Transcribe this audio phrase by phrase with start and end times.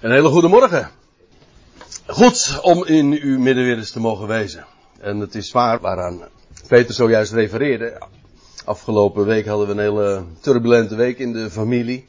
[0.00, 0.90] Een hele goede morgen.
[2.06, 4.66] Goed om in uw midden weer eens te mogen wezen.
[5.00, 6.22] En het is waar waaraan
[6.68, 8.02] Peter zojuist refereerde.
[8.64, 12.06] Afgelopen week hadden we een hele turbulente week in de familie.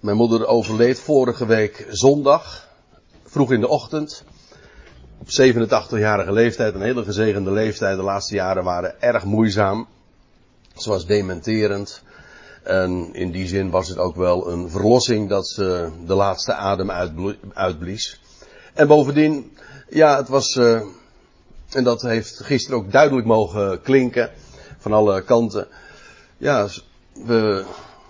[0.00, 2.68] Mijn moeder overleed vorige week zondag,
[3.24, 4.24] vroeg in de ochtend.
[5.18, 7.96] Op 87-jarige leeftijd, een hele gezegende leeftijd.
[7.96, 9.88] De laatste jaren waren erg moeizaam.
[10.76, 12.02] Ze was dementerend.
[12.66, 16.90] En in die zin was het ook wel een verlossing dat ze de laatste adem
[17.54, 18.20] uitblies.
[18.74, 19.56] En bovendien,
[19.88, 20.80] ja, het was, uh,
[21.70, 24.30] en dat heeft gisteren ook duidelijk mogen klinken,
[24.78, 25.68] van alle kanten.
[26.36, 26.68] Ja,
[27.12, 27.64] we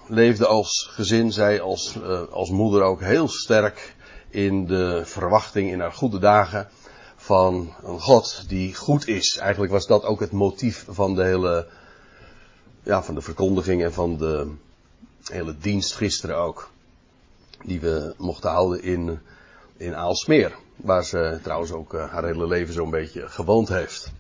[0.09, 3.95] leefden als gezin, zij als, uh, als moeder ook heel sterk
[4.31, 6.69] in de verwachting in haar goede dagen
[7.17, 9.37] van een God die goed is.
[9.41, 11.67] Eigenlijk was dat ook het motief van de hele
[12.87, 14.51] ja, van de verkondiging en van de
[15.25, 16.71] hele dienst gisteren ook.
[17.65, 19.19] Die we mochten houden in,
[19.77, 20.57] in Aalsmeer.
[20.77, 24.13] Waar ze trouwens ook uh, haar hele leven zo'n beetje gewoond heeft.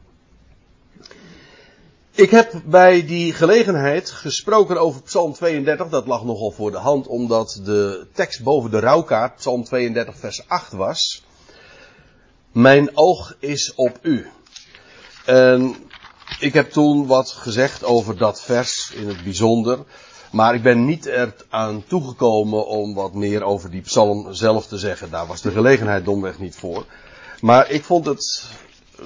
[2.10, 5.88] Ik heb bij die gelegenheid gesproken over Psalm 32.
[5.88, 10.48] Dat lag nogal voor de hand, omdat de tekst boven de rouwkaart, Psalm 32, vers
[10.48, 11.24] 8 was.
[12.52, 14.26] Mijn oog is op u.
[15.24, 15.76] En
[16.38, 19.78] ik heb toen wat gezegd over dat vers in het bijzonder.
[20.30, 25.10] Maar ik ben niet eraan toegekomen om wat meer over die psalm zelf te zeggen.
[25.10, 26.84] Daar was de gelegenheid domweg niet voor.
[27.40, 28.44] Maar ik vond het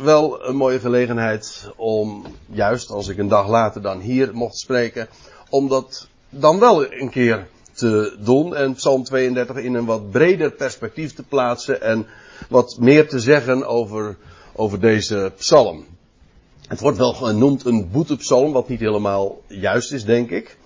[0.02, 5.08] wel een mooie gelegenheid om, juist als ik een dag later dan hier mocht spreken,
[5.48, 10.50] om dat dan wel een keer te doen en Psalm 32 in een wat breder
[10.50, 12.06] perspectief te plaatsen en
[12.48, 14.16] wat meer te zeggen over,
[14.52, 15.86] over deze psalm.
[16.70, 20.58] Het wordt wel genoemd een boetepsalm, wat niet helemaal juist is, denk ik.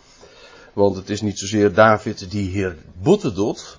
[0.73, 3.79] Want het is niet zozeer David die hier boete doet,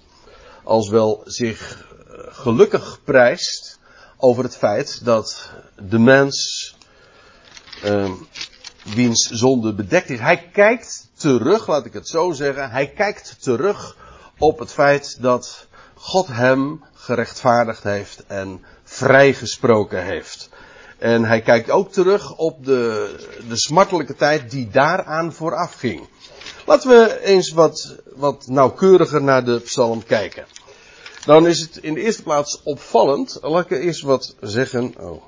[0.64, 3.80] als wel zich eh, gelukkig prijst
[4.18, 5.52] over het feit dat
[5.90, 6.76] de mens,
[7.84, 8.12] uh,
[8.84, 13.98] wiens zonde bedekt is, hij kijkt terug, laat ik het zo zeggen, hij kijkt terug
[14.38, 20.50] op het feit dat God hem gerechtvaardigd heeft en vrijgesproken heeft.
[21.06, 23.16] En hij kijkt ook terug op de,
[23.50, 26.08] de smartelijke tijd die daaraan vooraf ging.
[26.66, 30.46] Laten we eens wat, wat nauwkeuriger naar de psalm kijken.
[31.26, 33.38] Dan is het in de eerste plaats opvallend.
[33.42, 35.24] Laat ik eerst wat zeggen oh,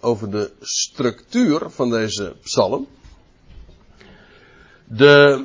[0.00, 2.86] over de structuur van deze psalm.
[4.84, 5.44] De,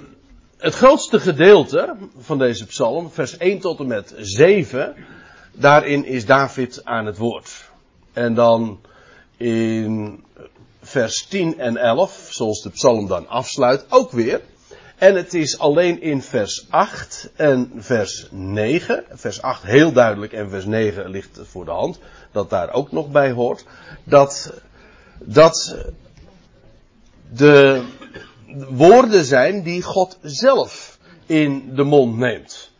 [0.57, 4.95] het grootste gedeelte van deze psalm, vers 1 tot en met 7,
[5.53, 7.62] daarin is David aan het woord.
[8.13, 8.79] En dan
[9.38, 10.24] in
[10.81, 14.41] vers 10 en 11, zoals de psalm dan afsluit, ook weer.
[14.97, 20.50] En het is alleen in vers 8 en vers 9, vers 8 heel duidelijk en
[20.50, 22.00] vers 9 ligt voor de hand,
[22.31, 23.66] dat daar ook nog bij hoort,
[24.03, 24.53] dat,
[25.19, 25.75] dat
[27.34, 27.84] de
[28.69, 32.72] woorden zijn die God zelf in de mond neemt.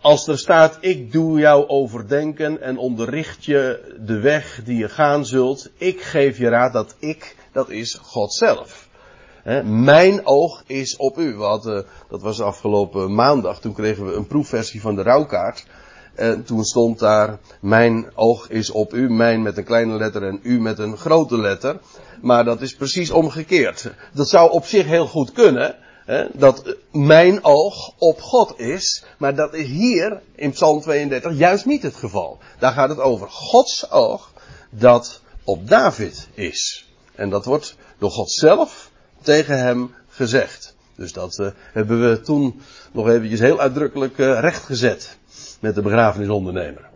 [0.00, 5.26] Als er staat, ik doe jou overdenken en onderricht je de weg die je gaan
[5.26, 5.70] zult.
[5.76, 8.88] Ik geef je raad dat ik, dat is God zelf.
[9.64, 11.36] mijn oog is op u.
[11.36, 15.66] We hadden, dat was afgelopen maandag, toen kregen we een proefversie van de rouwkaart.
[16.14, 20.40] En toen stond daar, mijn oog is op u, mijn met een kleine letter en
[20.42, 21.80] u met een grote letter.
[22.20, 23.90] Maar dat is precies omgekeerd.
[24.12, 25.76] Dat zou op zich heel goed kunnen
[26.32, 31.82] dat mijn oog op God is, maar dat is hier in Psalm 32 juist niet
[31.82, 32.38] het geval.
[32.58, 34.32] Daar gaat het over Gods oog
[34.70, 36.88] dat op David is.
[37.14, 38.90] En dat wordt door God zelf
[39.22, 40.76] tegen hem gezegd.
[40.94, 42.60] Dus dat uh, hebben we toen
[42.92, 45.16] nog eventjes heel uitdrukkelijk uh, rechtgezet
[45.60, 46.88] met de begrafenisondernemer.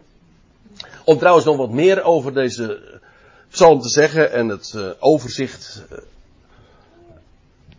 [1.05, 3.01] Om trouwens nog wat meer over deze
[3.51, 5.85] psalm te zeggen en het uh, overzicht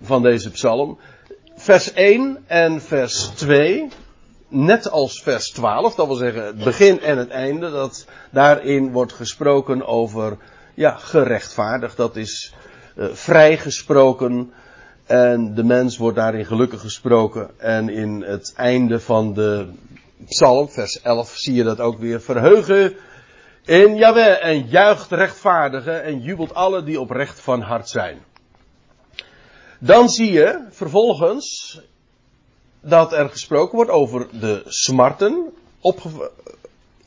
[0.02, 0.98] van deze psalm
[1.64, 3.88] vers 1 en vers 2,
[4.48, 9.14] net als vers 12, dat wil zeggen het begin en het einde, dat daarin wordt
[9.14, 10.38] gesproken over,
[10.74, 12.54] ja, gerechtvaardigd, dat is
[12.96, 14.54] uh, vrijgesproken,
[15.06, 19.68] en de mens wordt daarin gelukkig gesproken, en in het einde van de
[20.26, 22.94] psalm, vers 11, zie je dat ook weer, verheugen
[23.66, 28.18] in Jaweh en juicht rechtvaardigen en jubelt alle die oprecht van hart zijn.
[29.86, 31.80] Dan zie je vervolgens
[32.82, 35.54] dat er gesproken wordt over de smarten.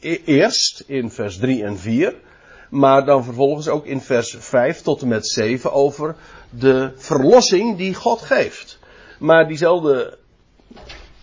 [0.01, 2.15] E-, eerst in vers 3 en 4.
[2.71, 6.17] Maar dan vervolgens ook in vers 5 tot en met 7 over
[6.51, 8.79] de verlossing die God geeft.
[9.19, 10.19] Maar diezelfde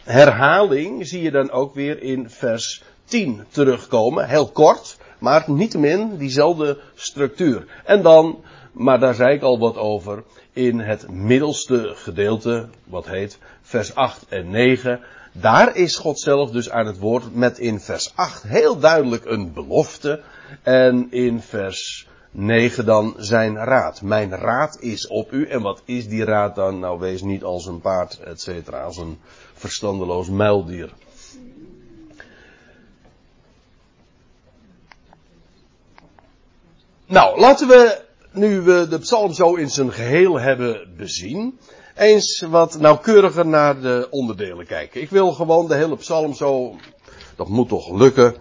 [0.04, 4.28] herhaling zie je dan ook weer in vers 10 terugkomen.
[4.28, 7.66] Heel kort, maar niettemin diezelfde structuur.
[7.86, 13.38] En dan, maar daar zei ik al wat over, in het middelste gedeelte, wat heet
[13.62, 15.00] vers 8 en 9.
[15.32, 19.54] Daar is God zelf dus aan het woord met in vers 8 heel duidelijk een
[19.54, 20.22] belofte.
[20.62, 24.02] En in vers 9 dan zijn raad.
[24.02, 25.48] Mijn raad is op u.
[25.48, 26.80] En wat is die raad dan?
[26.80, 29.20] Nou, wees niet als een paard, et cetera, als een
[29.54, 30.94] verstandeloos muildier.
[37.06, 38.02] Nou, laten we,
[38.34, 41.60] nu we de psalm zo in zijn geheel hebben bezien,
[41.96, 45.02] eens wat nauwkeuriger naar de onderdelen kijken.
[45.02, 46.76] Ik wil gewoon de hele psalm zo,
[47.36, 48.36] dat moet toch lukken,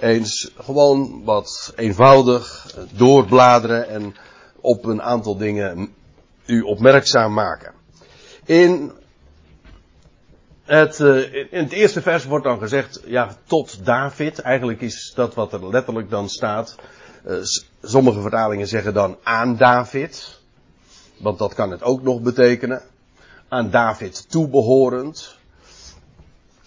[0.00, 4.14] eens gewoon wat eenvoudig doorbladeren en
[4.60, 5.94] op een aantal dingen
[6.46, 7.72] u opmerkzaam maken.
[8.44, 8.92] In
[10.64, 14.38] het, uh, in het eerste vers wordt dan gezegd, ja, tot David.
[14.38, 16.76] Eigenlijk is dat wat er letterlijk dan staat.
[17.26, 17.36] Uh,
[17.82, 20.40] sommige vertalingen zeggen dan aan David.
[21.16, 22.82] Want dat kan het ook nog betekenen.
[23.48, 25.36] Aan David toebehorend.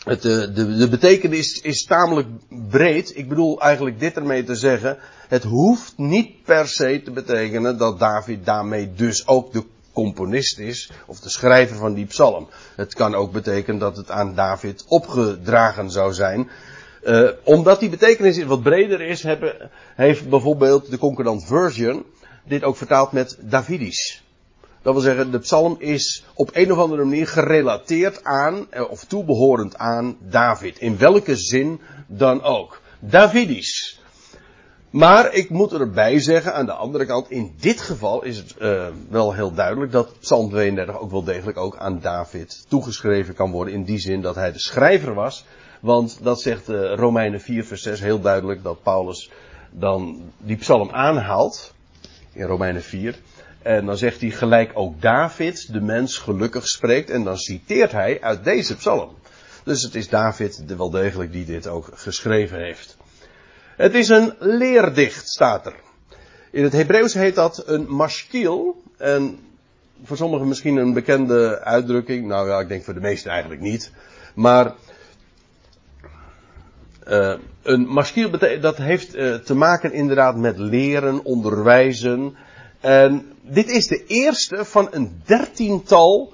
[0.04, 2.28] Het, de, de, de betekenis is tamelijk
[2.70, 3.18] breed.
[3.18, 4.98] Ik bedoel eigenlijk dit ermee te zeggen.
[5.28, 9.64] Het hoeft niet per se te betekenen dat David daarmee dus ook de
[9.94, 12.48] componist is, of de schrijver van die psalm.
[12.76, 16.50] Het kan ook betekenen dat het aan David opgedragen zou zijn.
[17.06, 22.06] Uh, omdat die betekenis wat breder is, hebben, heeft bijvoorbeeld de Concordant Version
[22.44, 24.24] dit ook vertaald met Davidisch.
[24.82, 29.04] Dat wil zeggen, de psalm is op een of andere manier gerelateerd aan, eh, of
[29.04, 30.80] toebehorend aan David.
[30.80, 32.82] In welke zin dan ook.
[33.00, 34.00] Davidisch.
[34.96, 38.88] Maar ik moet erbij zeggen, aan de andere kant, in dit geval is het uh,
[39.10, 43.74] wel heel duidelijk dat Psalm 32 ook wel degelijk ook aan David toegeschreven kan worden.
[43.74, 45.46] In die zin dat hij de schrijver was.
[45.80, 49.30] Want dat zegt uh, Romeinen 4 vers 6 heel duidelijk dat Paulus
[49.72, 51.74] dan die psalm aanhaalt.
[52.34, 53.20] In Romeinen 4.
[53.62, 57.10] En dan zegt hij gelijk ook David, de mens, gelukkig spreekt.
[57.10, 59.10] En dan citeert hij uit deze psalm.
[59.64, 62.98] Dus het is David wel degelijk die dit ook geschreven heeft.
[63.76, 65.76] Het is een leerdicht, staat er.
[66.52, 68.82] In het Hebreeuws heet dat een mashkil.
[68.98, 69.40] En
[70.04, 72.28] voor sommigen misschien een bekende uitdrukking.
[72.28, 73.92] Nou ja, ik denk voor de meesten eigenlijk niet.
[74.36, 74.74] Maar
[77.08, 77.34] uh,
[77.64, 78.30] een mashkil
[78.62, 82.36] dat heeft uh, te maken inderdaad met leren, onderwijzen.
[82.80, 86.34] En dit is de eerste van een dertiental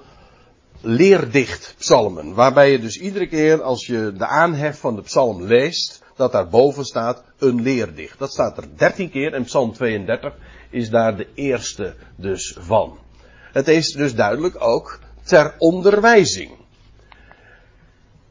[0.80, 2.34] leerdicht psalmen.
[2.34, 6.84] Waarbij je dus iedere keer als je de aanhef van de psalm leest dat daarboven
[6.84, 8.18] staat een leerdicht.
[8.18, 10.34] Dat staat er dertien keer en Psalm 32
[10.70, 12.98] is daar de eerste dus van.
[13.52, 16.50] Het is dus duidelijk ook ter onderwijzing.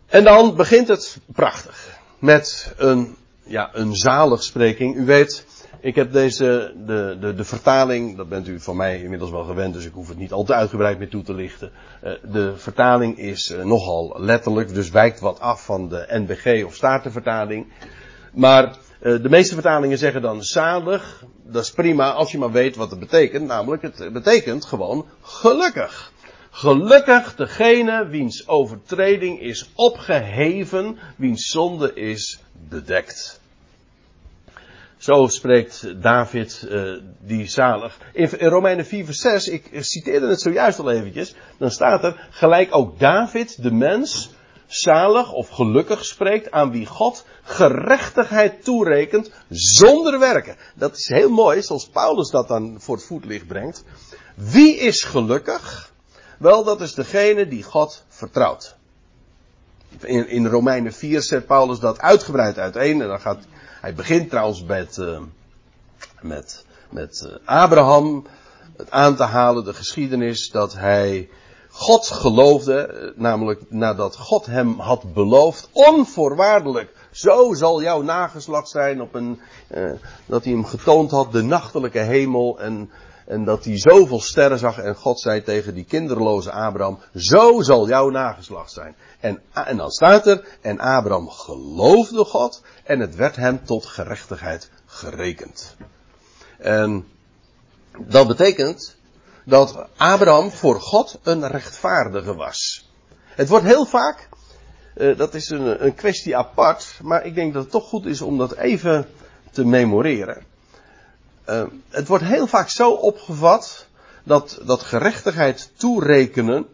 [0.08, 4.96] En dan begint het prachtig met een, ja, een zaligspreking.
[4.96, 5.46] U weet,
[5.82, 9.74] ik heb deze, de, de, de vertaling, dat bent u van mij inmiddels wel gewend,
[9.74, 11.72] dus ik hoef het niet al te uitgebreid meer toe te lichten.
[12.04, 16.76] Uh, de vertaling is uh, nogal letterlijk, dus wijkt wat af van de NBG of
[16.76, 17.68] Statenvertaling.
[18.34, 22.76] Maar uh, de meeste vertalingen zeggen dan zalig, dat is prima als je maar weet
[22.76, 26.12] wat het betekent, namelijk het betekent gewoon gelukkig.
[26.50, 32.40] Gelukkig degene wiens overtreding is opgeheven, wiens zonde is
[32.70, 33.41] bedekt.
[35.02, 37.98] Zo spreekt David uh, die zalig.
[38.14, 42.28] In, in Romeinen 4 vers 6, ik citeerde het zojuist al eventjes, dan staat er,
[42.30, 44.30] gelijk ook David, de mens,
[44.68, 50.56] zalig of gelukkig spreekt aan wie God gerechtigheid toerekent zonder werken.
[50.76, 53.84] Dat is heel mooi, zoals Paulus dat dan voor het voetlicht brengt.
[54.36, 55.94] Wie is gelukkig?
[56.40, 58.76] Wel, dat is degene die God vertrouwt.
[60.00, 63.46] In, in Romeinen 4 zet Paulus dat uitgebreid uiteen en dan gaat
[63.82, 65.20] hij begint trouwens met, uh,
[66.22, 68.26] met, met uh, Abraham
[68.78, 71.30] het aan te halen, de geschiedenis dat hij
[71.70, 79.02] God geloofde, eh, namelijk nadat God hem had beloofd, onvoorwaardelijk, zo zal jouw nageslacht zijn
[79.02, 79.40] op een,
[79.76, 79.92] uh,
[80.26, 82.92] dat hij hem getoond had, de nachtelijke hemel en,
[83.32, 87.88] en dat hij zoveel sterren zag en God zei tegen die kinderloze Abraham, zo zal
[87.88, 88.96] jouw nageslacht zijn.
[89.20, 94.70] En, en dan staat er, en Abraham geloofde God en het werd hem tot gerechtigheid
[94.86, 95.76] gerekend.
[96.58, 97.08] En
[97.98, 98.96] dat betekent
[99.46, 102.90] dat Abraham voor God een rechtvaardige was.
[103.26, 104.30] Het wordt heel vaak,
[104.96, 108.22] uh, dat is een, een kwestie apart, maar ik denk dat het toch goed is
[108.22, 109.08] om dat even
[109.52, 110.50] te memoreren.
[111.52, 113.88] Uh, het wordt heel vaak zo opgevat
[114.24, 116.68] dat, dat gerechtigheid toerekenen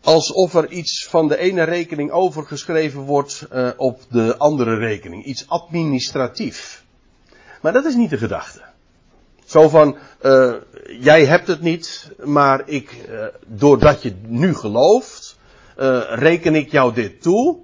[0.00, 5.24] alsof er iets van de ene rekening overgeschreven wordt uh, op de andere rekening.
[5.24, 6.84] Iets administratief.
[7.60, 8.62] Maar dat is niet de gedachte.
[9.44, 10.54] Zo van, uh,
[11.00, 15.36] jij hebt het niet, maar ik, uh, doordat je nu gelooft,
[16.08, 17.58] reken ik jou dit toe.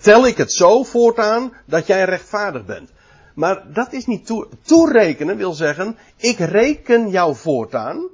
[0.00, 2.90] tel ik het zo voortaan dat jij rechtvaardig bent.
[3.38, 8.08] Maar dat is niet toe, toerekenen, wil zeggen, ik reken jou voortaan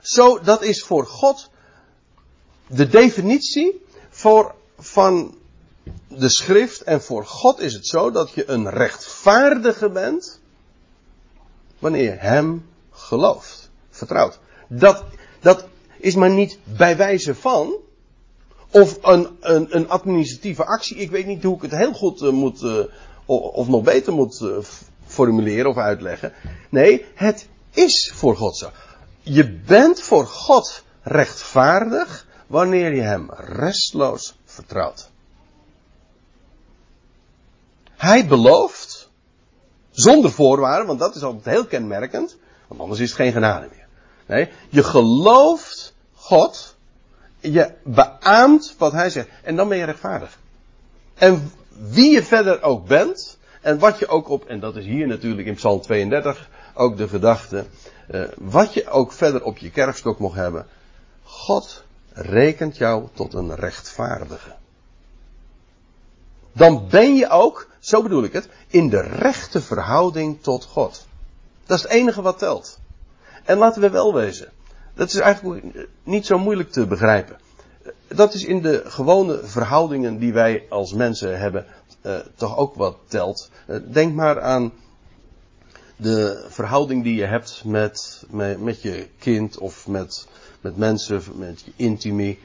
[0.00, 1.50] zo, dat is voor God
[2.66, 5.34] de definitie voor, van
[6.08, 6.82] de schrift.
[6.82, 10.40] En voor God is het zo dat je een rechtvaardige bent.
[11.78, 14.38] Wanneer je hem gelooft, vertrouwt.
[14.68, 15.04] Dat,
[15.40, 15.66] dat
[15.98, 17.74] is maar niet bij wijze van.
[18.70, 20.96] Of een, een, een administratieve actie.
[20.96, 22.62] Ik weet niet hoe ik het heel goed uh, moet.
[22.62, 22.84] Uh,
[23.26, 24.56] of nog beter moet uh,
[25.06, 26.32] formuleren of uitleggen.
[26.68, 28.70] Nee, het is voor God zo.
[29.20, 35.10] Je bent voor God rechtvaardig wanneer je Hem restloos vertrouwt.
[37.96, 39.10] Hij belooft,
[39.90, 42.36] zonder voorwaarden, want dat is altijd heel kenmerkend,
[42.68, 43.86] want anders is het geen genade meer.
[44.26, 46.76] Nee, je gelooft God,
[47.40, 50.38] je beaamt wat Hij zegt, en dan ben je rechtvaardig.
[51.14, 55.06] En wie je verder ook bent, en wat je ook op, en dat is hier
[55.06, 57.64] natuurlijk in Psalm 32 ook de gedachte,
[58.10, 60.66] uh, wat je ook verder op je kerfstok mocht hebben,
[61.22, 64.54] God rekent jou tot een rechtvaardige.
[66.52, 71.06] Dan ben je ook, zo bedoel ik het, in de rechte verhouding tot God.
[71.66, 72.78] Dat is het enige wat telt.
[73.44, 74.52] En laten we wel wezen.
[74.94, 77.38] Dat is eigenlijk niet zo moeilijk te begrijpen.
[78.08, 81.66] Dat is in de gewone verhoudingen die wij als mensen hebben,
[82.02, 83.50] uh, toch ook wat telt.
[83.66, 84.72] Uh, denk maar aan
[85.96, 90.26] de verhouding die je hebt met, met, met je kind of met,
[90.60, 92.38] met mensen, met je intimie.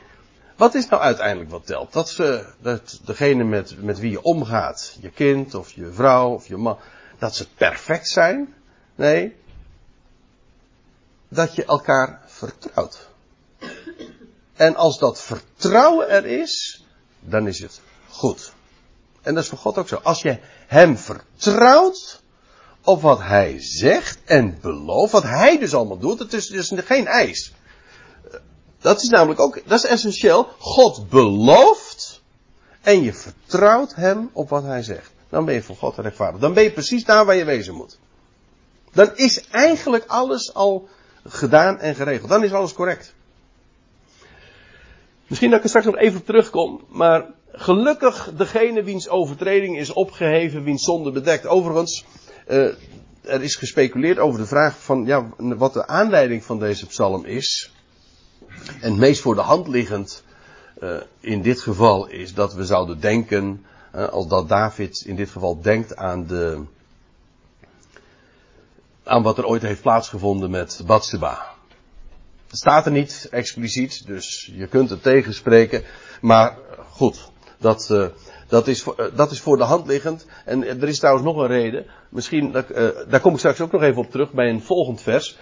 [0.55, 1.93] Wat is nou uiteindelijk wat telt?
[1.93, 6.47] Dat, ze, dat degene met, met wie je omgaat, je kind of je vrouw of
[6.47, 6.77] je man,
[7.17, 8.53] dat ze perfect zijn?
[8.95, 9.35] Nee.
[11.27, 13.08] Dat je elkaar vertrouwt.
[14.59, 16.83] En als dat vertrouwen er is,
[17.19, 18.53] dan is het goed.
[19.21, 19.99] En dat is voor God ook zo.
[20.03, 22.21] Als je Hem vertrouwt,
[22.83, 26.19] op wat hij zegt en belooft, wat hij dus allemaal doet.
[26.19, 27.53] Het is dus geen eis.
[28.79, 30.47] Dat is namelijk ook, dat is essentieel.
[30.57, 32.21] God belooft
[32.81, 35.11] en je vertrouwt hem op wat hij zegt.
[35.29, 36.41] Dan ben je voor God rechtvaardig.
[36.41, 37.99] Dan ben je precies daar waar je wezen moet.
[38.91, 40.87] Dan is eigenlijk alles al
[41.27, 42.29] gedaan en geregeld.
[42.29, 43.13] Dan is alles correct.
[45.29, 50.63] Misschien dat ik er straks nog even terugkom, maar gelukkig degene wiens overtreding is opgeheven,
[50.63, 51.47] wiens zonde bedekt.
[51.47, 52.05] Overigens,
[52.47, 52.65] uh,
[53.21, 57.73] er is gespeculeerd over de vraag van ja, wat de aanleiding van deze psalm is.
[58.81, 60.23] En het meest voor de hand liggend
[60.81, 65.29] uh, in dit geval is dat we zouden denken, uh, als dat David in dit
[65.29, 66.63] geval denkt aan de,
[69.03, 71.57] aan wat er ooit heeft plaatsgevonden met Bathsheba.
[72.51, 75.83] Staat er niet expliciet, dus je kunt het tegenspreken,
[76.21, 76.57] maar
[76.89, 78.07] goed, dat, uh,
[78.47, 80.25] dat is, uh, dat is voor de hand liggend.
[80.45, 81.85] En er is trouwens nog een reden.
[82.09, 82.51] Misschien,
[83.07, 85.37] daar kom ik straks ook nog even op terug bij een volgend vers.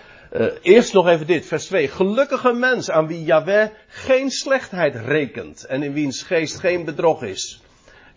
[0.61, 1.87] Eerst nog even dit, vers 2.
[1.87, 7.61] Gelukkige mens aan wie Yahweh geen slechtheid rekent en in wiens geest geen bedrog is.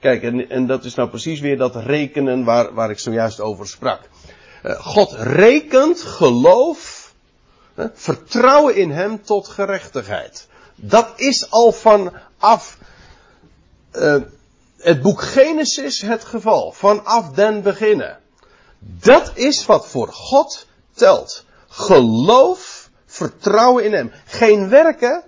[0.00, 3.66] Kijk, en, en dat is nou precies weer dat rekenen waar, waar ik zojuist over
[3.66, 4.00] sprak.
[4.62, 6.99] God rekent geloof,
[7.94, 10.46] vertrouwen in Hem tot gerechtigheid.
[10.74, 12.78] Dat is al vanaf
[14.80, 16.72] het boek Genesis het geval.
[16.72, 18.18] Vanaf den beginnen.
[18.78, 21.44] Dat is wat voor God telt.
[21.68, 24.12] Geloof, vertrouwen in Hem.
[24.24, 25.22] Geen werken,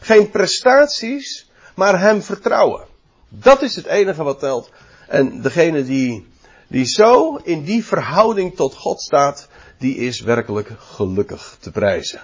[0.00, 2.86] geen prestaties, maar Hem vertrouwen.
[3.28, 4.70] Dat is het enige wat telt.
[5.08, 6.28] En degene die,
[6.66, 9.48] die zo in die verhouding tot God staat,
[9.80, 12.20] die is werkelijk gelukkig te prijzen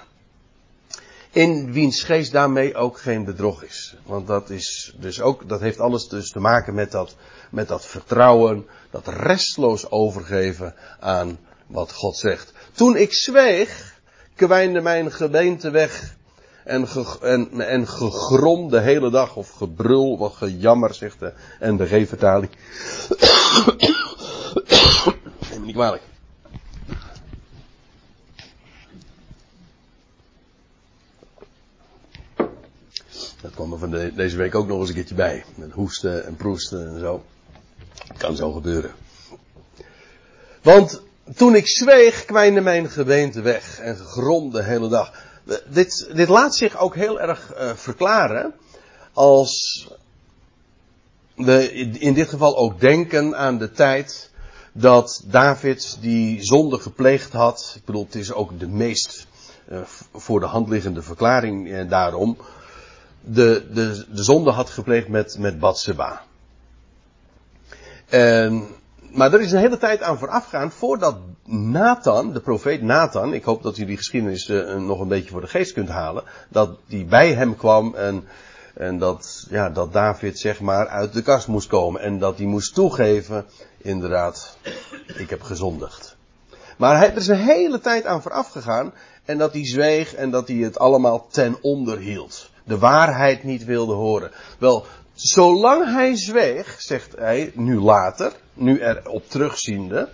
[1.36, 3.96] in wiens geest daarmee ook geen bedrog is.
[4.06, 7.16] Want dat is dus ook, dat heeft alles dus te maken met dat,
[7.50, 12.52] met dat vertrouwen, dat restloos overgeven aan wat God zegt.
[12.72, 13.94] Toen ik zweeg,
[14.34, 16.16] kwijnde mijn gebeente weg
[16.64, 16.86] en,
[17.20, 22.50] en, en gegrom de hele dag, of gebrul, of gejammer, zegt de NBG-vertaling.
[25.50, 26.02] Neem me niet kwalijk.
[33.46, 35.44] Dat kwam er van de, deze week ook nog eens een keertje bij.
[35.54, 37.24] Met hoesten en proesten en zo.
[38.16, 38.90] Kan zo gebeuren.
[40.62, 41.02] Want
[41.34, 45.12] toen ik zweeg, kwijnde mijn gebeente weg en gegrom de hele dag.
[45.68, 48.54] dit, dit laat zich ook heel erg uh, verklaren
[49.12, 49.86] als
[51.34, 54.30] we in dit geval ook denken aan de tijd
[54.72, 57.72] dat David die zonde gepleegd had.
[57.76, 59.26] Ik bedoel, het is ook de meest
[59.70, 59.80] uh,
[60.14, 62.36] voor de hand liggende verklaring daarom.
[63.28, 66.22] De, de, de zonde had gepleegd met, met Batseba.
[68.08, 68.66] En
[69.16, 73.62] maar er is een hele tijd aan voorafgaan voordat Nathan, de profeet Nathan, ik hoop
[73.62, 77.04] dat u die geschiedenis uh, nog een beetje voor de geest kunt halen, dat die
[77.04, 78.24] bij hem kwam en,
[78.74, 82.46] en dat, ja, dat David zeg maar uit de kast moest komen en dat hij
[82.46, 83.46] moest toegeven,
[83.78, 84.56] inderdaad,
[85.06, 86.16] ik heb gezondigd.
[86.76, 88.92] Maar hij, er is een hele tijd aan vooraf gegaan
[89.24, 92.50] en dat hij zweeg en dat hij het allemaal ten onder hield.
[92.66, 94.30] De waarheid niet wilde horen.
[94.58, 100.08] Wel, zolang hij zweeg, zegt hij nu later, nu erop terugziende.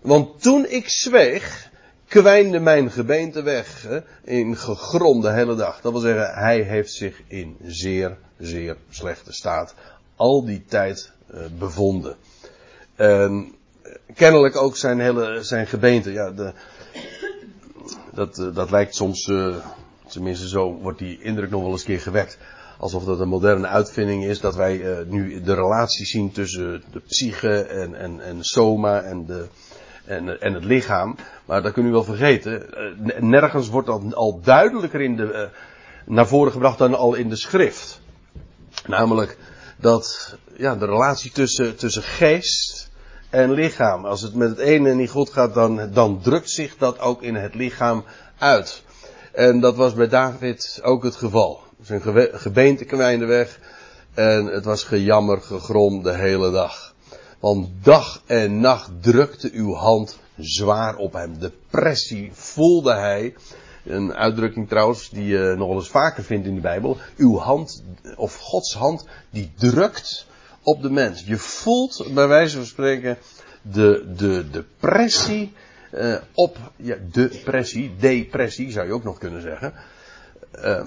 [0.00, 1.70] Want toen ik zweeg,
[2.08, 3.86] kwijnde mijn gebeente weg
[4.24, 5.80] in gegrom de hele dag.
[5.80, 9.74] Dat wil zeggen, hij heeft zich in zeer, zeer slechte staat
[10.18, 12.16] al die tijd uh, bevonden.
[12.96, 13.54] En
[14.14, 16.12] kennelijk ook zijn hele, zijn gebeente.
[16.12, 16.52] Ja, de,
[18.12, 19.56] dat, uh, dat lijkt soms, uh,
[20.08, 22.38] tenminste zo wordt die indruk nog wel eens keer gewekt
[22.78, 27.00] alsof dat een moderne uitvinding is, dat wij uh, nu de relatie zien tussen de
[27.00, 29.46] psyche en, en, en soma en, de,
[30.04, 31.16] en, en het lichaam.
[31.44, 32.66] Maar dat kun je wel vergeten.
[33.06, 35.42] Uh, nergens wordt dat al duidelijker in de, uh,
[36.06, 38.00] naar voren gebracht dan al in de schrift.
[38.86, 39.38] Namelijk
[39.76, 42.90] dat ja, de relatie tussen, tussen geest
[43.30, 44.04] en lichaam.
[44.04, 47.34] Als het met het ene niet goed gaat, dan, dan drukt zich dat ook in
[47.34, 48.04] het lichaam
[48.38, 48.82] uit.
[49.38, 51.60] En dat was bij David ook het geval.
[51.82, 52.02] Zijn
[52.32, 53.60] gebeente kwijnde weg.
[54.14, 56.94] En het was gejammer, gegrom de hele dag.
[57.40, 61.38] Want dag en nacht drukte uw hand zwaar op hem.
[61.38, 63.34] Depressie voelde hij.
[63.84, 66.96] Een uitdrukking trouwens die je nog wel eens vaker vindt in de Bijbel.
[67.16, 67.82] Uw hand,
[68.16, 70.26] of Gods hand, die drukt
[70.62, 71.22] op de mens.
[71.26, 73.18] Je voelt bij wijze van spreken
[73.62, 75.52] de, de depressie
[75.94, 79.74] uh, op, ja, depressie, depressie zou je ook nog kunnen zeggen.
[80.54, 80.84] Uh,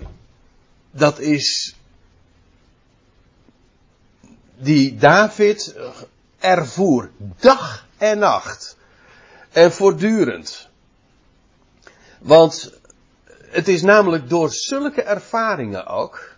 [0.92, 1.76] dat is
[4.58, 5.76] die David
[6.40, 7.10] ervoer
[7.40, 8.78] dag en nacht
[9.52, 10.70] en voortdurend.
[12.20, 12.80] Want
[13.52, 16.36] het is namelijk door zulke ervaringen ook,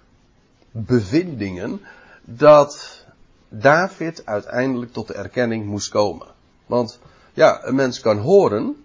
[0.71, 1.81] bevindingen,
[2.21, 3.03] dat
[3.49, 6.27] David uiteindelijk tot de erkenning moest komen.
[6.65, 6.99] Want
[7.33, 8.83] ja, een mens kan horen,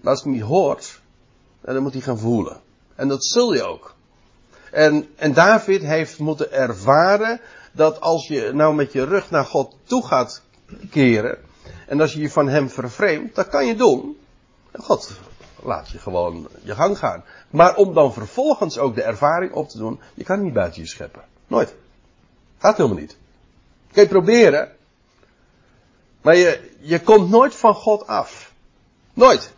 [0.00, 1.00] maar als hij niet hoort,
[1.60, 2.60] dan moet hij gaan voelen.
[2.94, 3.94] En dat zul je ook.
[4.70, 7.40] En, en David heeft moeten ervaren
[7.72, 10.42] dat als je nou met je rug naar God toe gaat
[10.90, 11.38] keren.
[11.86, 14.16] En als je je van hem vervreemdt, dat kan je doen.
[14.72, 15.10] God
[15.62, 17.24] laat je gewoon je gang gaan.
[17.50, 20.88] Maar om dan vervolgens ook de ervaring op te doen, je kan niet buiten je
[20.88, 21.22] scheppen.
[21.46, 21.74] Nooit.
[22.58, 23.16] Gaat helemaal niet.
[23.92, 24.75] Kun je proberen.
[26.26, 28.52] Maar je, je komt nooit van God af.
[29.14, 29.52] Nooit.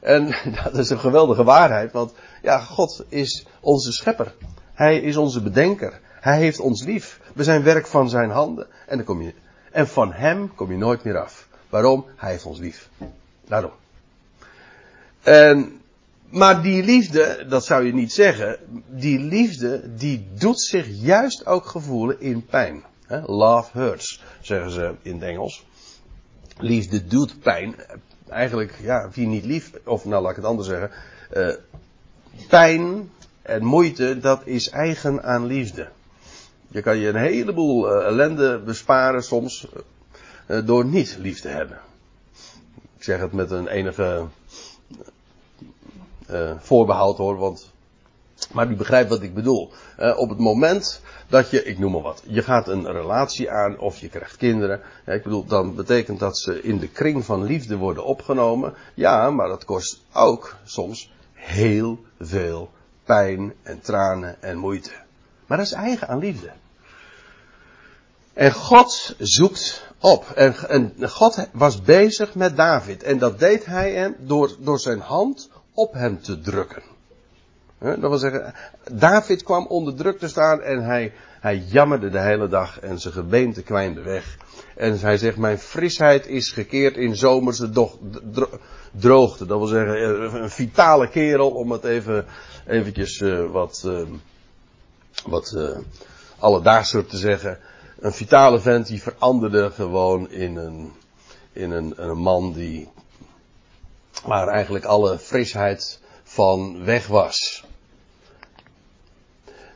[0.00, 4.34] En dat is een geweldige waarheid, want ja, God is onze schepper.
[4.72, 6.00] Hij is onze bedenker.
[6.20, 7.20] Hij heeft ons lief.
[7.34, 8.66] We zijn werk van zijn handen.
[8.86, 9.34] En, dan kom je,
[9.70, 11.48] en van hem kom je nooit meer af.
[11.68, 12.06] Waarom?
[12.16, 12.88] Hij heeft ons lief.
[13.48, 13.72] Daarom.
[15.22, 15.80] En,
[16.28, 21.66] maar die liefde, dat zou je niet zeggen, die liefde die doet zich juist ook
[21.66, 22.84] gevoelen in pijn.
[23.26, 25.64] Love hurts, zeggen ze in het Engels.
[26.58, 27.74] Liefde doet pijn.
[28.28, 30.90] Eigenlijk, ja, wie niet lief, of nou laat ik het anders zeggen,
[31.36, 31.54] uh,
[32.48, 33.10] pijn
[33.42, 35.88] en moeite, dat is eigen aan liefde.
[36.68, 39.66] Je kan je een heleboel uh, ellende besparen soms
[40.46, 41.80] uh, door niet lief te hebben.
[42.96, 44.26] Ik zeg het met een enige
[46.58, 47.73] voorbehoud hoor, want.
[48.52, 49.72] Maar u begrijpt wat ik bedoel.
[50.16, 53.98] op het moment dat je, ik noem maar wat, je gaat een relatie aan of
[53.98, 54.80] je krijgt kinderen.
[55.06, 58.74] ik bedoel, dan betekent dat ze in de kring van liefde worden opgenomen.
[58.94, 62.70] Ja, maar dat kost ook soms heel veel
[63.04, 64.90] pijn en tranen en moeite.
[65.46, 66.50] Maar dat is eigen aan liefde.
[68.32, 70.30] En God zoekt op.
[70.30, 73.02] En, en, God was bezig met David.
[73.02, 76.93] En dat deed hij hem door, door zijn hand op hem te drukken.
[77.84, 78.54] Dat wil zeggen,
[78.92, 83.14] David kwam onder druk te staan en hij, hij jammerde de hele dag en zijn
[83.14, 84.36] gebeente kwijnde weg.
[84.76, 87.70] En hij zegt, mijn frisheid is gekeerd in zomerse
[88.90, 89.46] droogte.
[89.46, 92.26] Dat wil zeggen, eh, een vitale kerel, om het even,
[92.66, 94.00] eventjes uh, wat, uh,
[95.26, 95.56] wat
[96.38, 97.58] alledaagser te zeggen.
[98.00, 100.92] Een vitale vent die veranderde gewoon in een,
[101.52, 102.88] in een, een man die,
[104.24, 107.64] waar eigenlijk alle frisheid van weg was.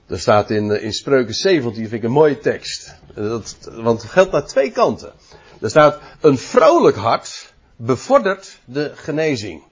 [0.09, 2.95] Er staat in, in Spreuken 17, vind ik een mooie tekst.
[3.15, 5.13] Dat, want het geldt naar twee kanten.
[5.61, 9.63] Er staat, een vrolijk hart bevordert de genezing.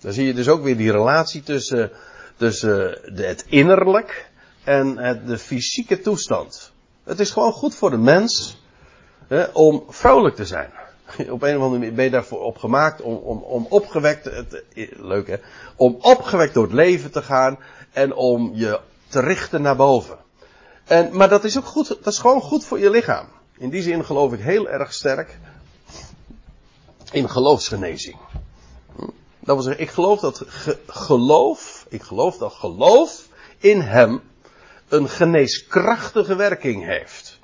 [0.00, 1.90] Dan zie je dus ook weer die relatie tussen,
[2.36, 4.30] tussen het innerlijk
[4.64, 6.72] en het, de fysieke toestand.
[7.04, 8.62] Het is gewoon goed voor de mens
[9.28, 10.70] hè, om vrolijk te zijn.
[11.30, 14.62] Op een of andere manier ben je daarvoor opgemaakt om, om, om opgewekt, het,
[14.96, 15.36] leuk hè,
[15.76, 17.58] om opgewekt door het leven te gaan
[17.92, 18.80] en om je
[19.12, 20.18] te richten naar boven.
[20.84, 23.26] En, maar dat is ook goed, dat is gewoon goed voor je lichaam.
[23.58, 25.38] In die zin geloof ik heel erg sterk
[27.10, 28.16] in geloofsgenezing.
[29.38, 33.26] Dat zeggen, ik geloof dat ge geloof, ik geloof dat geloof
[33.58, 34.22] in hem
[34.88, 37.38] een geneeskrachtige werking heeft.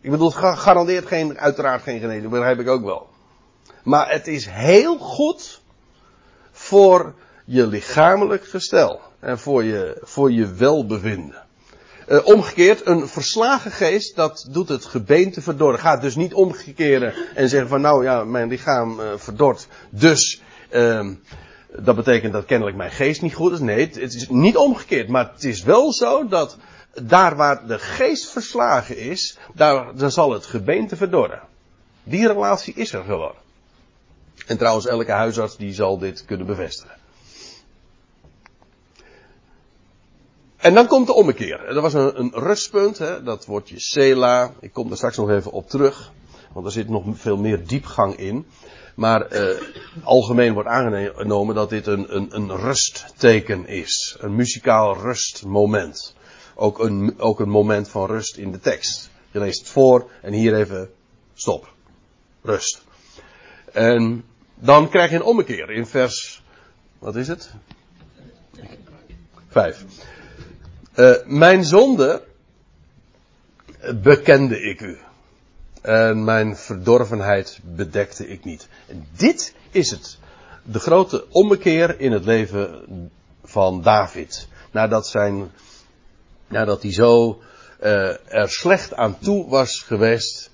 [0.00, 3.08] Ik bedoel, garandeert geen, uiteraard geen genezing, begrijp ik ook wel.
[3.82, 5.60] Maar het is heel goed
[6.52, 11.42] voor je lichamelijk gestel en voor je, voor je welbevinden.
[12.08, 15.80] Uh, omgekeerd, een verslagen geest, dat doet het gebeente verdorren.
[15.80, 21.08] Gaat dus niet omkeren en zeggen van nou ja, mijn lichaam uh, verdort, dus uh,
[21.76, 23.58] dat betekent dat kennelijk mijn geest niet goed is.
[23.58, 26.56] Nee, het, het is niet omgekeerd, maar het is wel zo dat
[27.02, 31.40] daar waar de geest verslagen is, daar, dan zal het gebeente verdorren.
[32.02, 33.34] Die relatie is er gewoon.
[34.46, 36.96] En trouwens, elke huisarts die zal dit kunnen bevestigen.
[40.64, 41.64] En dan komt de ommekeer.
[41.66, 43.22] Dat was een, een rustpunt, hè?
[43.22, 44.52] dat woordje Sela.
[44.60, 46.12] Ik kom daar straks nog even op terug,
[46.52, 48.46] want er zit nog veel meer diepgang in.
[48.94, 49.60] Maar eh,
[50.02, 54.16] algemeen wordt aangenomen dat dit een, een, een rustteken is.
[54.20, 56.14] Een muzikaal rustmoment.
[56.54, 59.10] Ook een, ook een moment van rust in de tekst.
[59.30, 60.90] Je leest het voor en hier even
[61.34, 61.72] stop.
[62.42, 62.84] Rust.
[63.72, 64.24] En
[64.54, 66.42] dan krijg je een ommekeer in vers,
[66.98, 67.50] wat is het?
[69.48, 69.84] Vijf.
[70.96, 72.22] Uh, mijn zonde
[74.02, 74.98] bekende ik u.
[75.82, 78.68] En mijn verdorvenheid bedekte ik niet.
[78.86, 80.18] En dit is het.
[80.62, 83.10] De grote ommekeer in het leven
[83.44, 84.48] van David.
[84.70, 85.52] Nadat zijn,
[86.48, 87.42] nadat hij zo
[87.82, 90.50] uh, er slecht aan toe was geweest.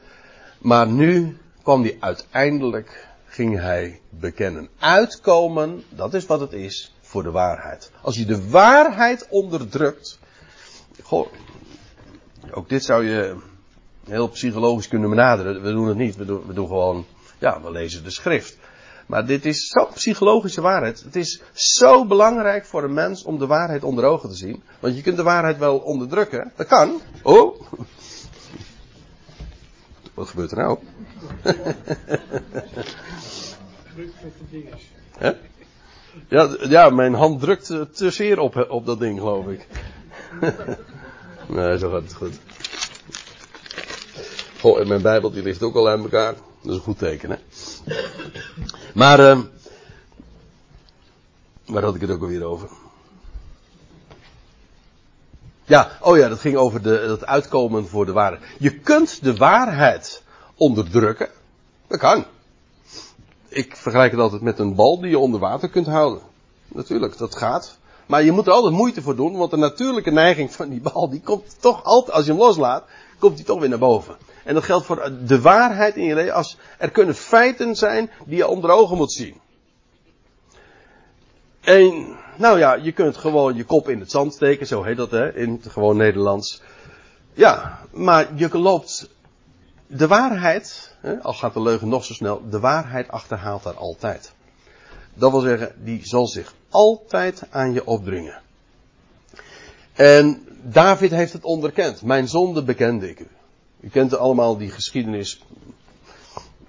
[0.59, 4.68] Maar nu kwam hij uiteindelijk, ging hij bekennen.
[4.79, 7.90] Uitkomen, dat is wat het is, voor de waarheid.
[8.03, 10.18] Als je de waarheid onderdrukt,
[11.02, 11.26] Goh,
[12.50, 13.36] ook dit zou je
[14.04, 15.62] heel psychologisch kunnen benaderen.
[15.62, 16.16] We doen het niet.
[16.16, 17.06] We doen, we doen gewoon,
[17.38, 18.58] ja, we lezen de schrift.
[19.06, 21.02] Maar dit is zo'n psychologische waarheid.
[21.02, 24.62] Het is zo belangrijk voor een mens om de waarheid onder ogen te zien.
[24.80, 26.52] Want je kunt de waarheid wel onderdrukken.
[26.56, 27.00] Dat kan.
[27.22, 27.60] Oh.
[30.14, 30.78] Wat gebeurt er nou?
[36.28, 39.66] Ja, ja, mijn hand drukt te zeer op, op dat ding, geloof ik.
[41.57, 42.38] nee, zo gaat het goed.
[44.61, 46.35] Goh, en mijn Bijbel die ligt ook al aan elkaar.
[46.35, 47.37] Dat is een goed teken, hè.
[48.94, 49.40] Maar, uh,
[51.66, 52.68] waar had ik het ook alweer over?
[55.64, 58.42] Ja, oh ja, dat ging over de, het uitkomen voor de waarheid.
[58.59, 60.23] Je kunt de waarheid
[60.55, 61.29] onderdrukken.
[61.87, 62.25] Dat kan.
[63.49, 66.23] Ik vergelijk het altijd met een bal die je onder water kunt houden.
[66.68, 67.79] Natuurlijk, dat gaat.
[68.11, 71.11] Maar je moet er altijd moeite voor doen, want de natuurlijke neiging van die bal,
[71.11, 72.85] die komt toch altijd, als je hem loslaat,
[73.18, 74.16] komt die toch weer naar boven.
[74.44, 76.35] En dat geldt voor de waarheid in je leven.
[76.35, 79.40] Als er kunnen feiten zijn die je onder ogen moet zien.
[81.61, 85.11] En, nou ja, je kunt gewoon je kop in het zand steken, zo heet dat
[85.11, 86.62] hè, in het gewoon Nederlands.
[87.33, 89.11] Ja, maar je loopt
[89.87, 94.33] de waarheid, hè, al gaat de leugen nog zo snel, de waarheid achterhaalt daar altijd.
[95.14, 98.40] Dat wil zeggen, die zal zich altijd aan je opdringen.
[99.92, 102.02] En David heeft het onderkend.
[102.02, 103.28] Mijn zonde bekende ik u.
[103.80, 105.42] U kent allemaal die geschiedenis.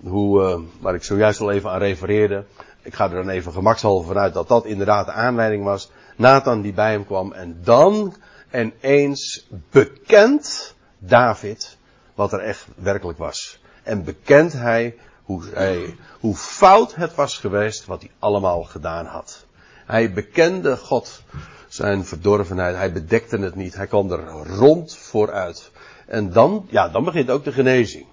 [0.04, 2.46] Hoe, uh, waar ik zojuist al even aan refereerde.
[2.82, 5.92] Ik ga er dan even gemakshalve vanuit dat dat inderdaad de aanleiding was.
[6.16, 8.16] Nathan die bij hem kwam en dan
[8.50, 11.78] en eens bekend David
[12.16, 13.60] wat er echt werkelijk was.
[13.84, 19.46] En bekent hij hoe, hij, hoe fout het was geweest wat hij allemaal gedaan had.
[19.86, 21.24] Hij bekende God
[21.67, 22.76] zijn verdorvenheid.
[22.76, 23.76] Hij bedekte het niet.
[23.76, 25.72] Hij kwam er rond vooruit.
[26.08, 28.06] En dan, ja, dan begint ook de genezing.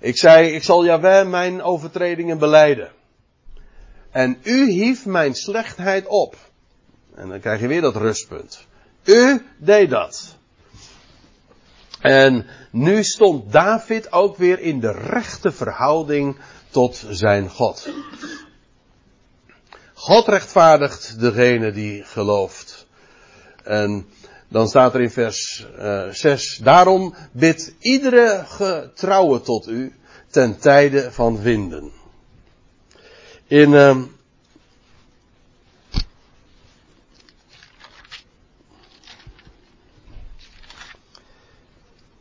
[0.00, 2.90] Ik zei, ik zal Jawel mijn overtredingen beleiden.
[4.10, 6.36] En u hief mijn slechtheid op.
[7.14, 8.66] En dan krijg je weer dat rustpunt.
[9.04, 10.36] U deed dat.
[12.00, 16.36] En nu stond David ook weer in de rechte verhouding
[16.70, 17.88] tot zijn God.
[19.94, 22.86] God rechtvaardigt degene die gelooft.
[23.64, 24.06] En
[24.48, 29.94] dan staat er in vers uh, 6, daarom bidt iedere getrouwe tot u
[30.30, 31.92] ten tijde van vinden.
[33.46, 33.96] In, uh,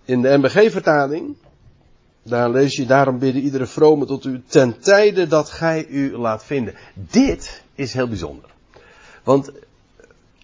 [0.06, 1.36] in de MBG-vertaling,
[2.24, 6.46] daar lees je, daarom bidden iedere vrome tot u ten tijde dat gij u laat
[6.46, 6.76] vinden.
[6.94, 8.50] Dit is heel bijzonder.
[9.24, 9.52] Want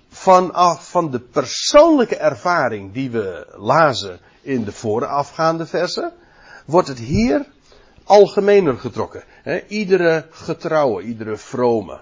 [0.10, 6.14] vanaf van de persoonlijke ervaring die we lazen in de voorafgaande versen,
[6.66, 7.46] wordt het hier
[8.04, 9.24] algemener getrokken.
[9.68, 12.00] iedere getrouwe, iedere vrome.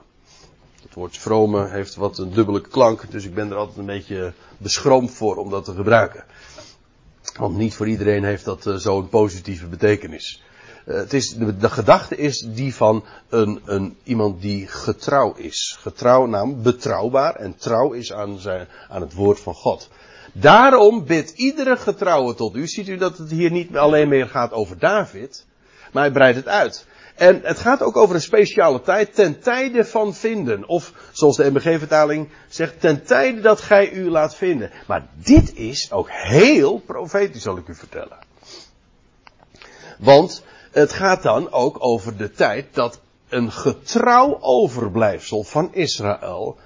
[0.82, 4.34] Het woord vrome heeft wat een dubbele klank, dus ik ben er altijd een beetje
[4.58, 6.24] beschroomd voor om dat te gebruiken.
[7.38, 10.44] Want niet voor iedereen heeft dat uh, zo'n positieve betekenis.
[10.86, 15.78] Uh, het is, de, gedachte is die van een, een, iemand die getrouw is.
[15.82, 19.90] Getrouw, naam betrouwbaar en trouw is aan, zijn, aan het woord van God.
[20.34, 22.68] Daarom bidt iedere getrouwe tot u.
[22.68, 25.46] Ziet u dat het hier niet alleen meer gaat over David,
[25.92, 26.86] maar hij breidt het uit.
[27.18, 30.68] En het gaat ook over een speciale tijd, ten tijde van vinden.
[30.68, 34.72] Of zoals de MBG-vertaling zegt, ten tijde dat gij u laat vinden.
[34.88, 38.18] Maar dit is ook heel profetisch, zal ik u vertellen.
[40.00, 43.00] Want het gaat dan ook over de tijd dat
[43.30, 46.58] een getrouw overblijfsel van Israël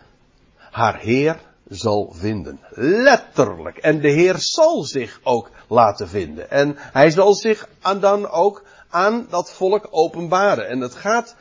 [0.57, 2.59] haar Heer zal vinden.
[2.75, 3.77] Letterlijk.
[3.77, 6.49] En de Heer zal zich ook laten vinden.
[6.49, 7.67] En hij zal zich
[7.99, 10.67] dan ook aan dat volk openbaren.
[10.67, 11.35] En het gaat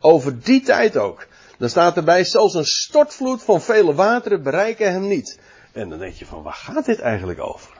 [0.00, 1.26] over die tijd ook.
[1.58, 5.38] Dan staat erbij, zelfs een stortvloed van vele wateren bereiken hem niet.
[5.72, 7.72] En dan denk je van, waar gaat dit eigenlijk over?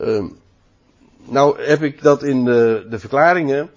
[0.00, 0.24] Uh,
[1.24, 3.70] nou heb ik dat in de, de verklaringen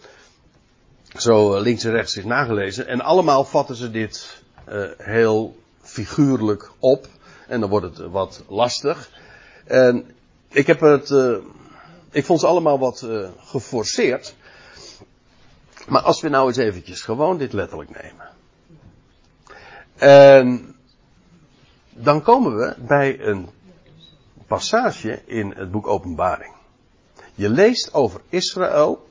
[1.16, 2.88] zo links en rechts is nagelezen.
[2.88, 7.08] En allemaal vatten ze dit uh, heel figuurlijk op.
[7.48, 9.10] En dan wordt het wat lastig.
[9.66, 10.06] En
[10.50, 11.38] ik heb het uh,
[12.18, 14.36] ik vond ze allemaal wat uh, geforceerd.
[15.88, 18.30] Maar als we nou eens eventjes gewoon dit letterlijk nemen.
[19.96, 20.76] En
[21.90, 23.50] dan komen we bij een
[24.48, 26.54] passage in het boek Openbaring.
[27.36, 29.08] Je leest over Israël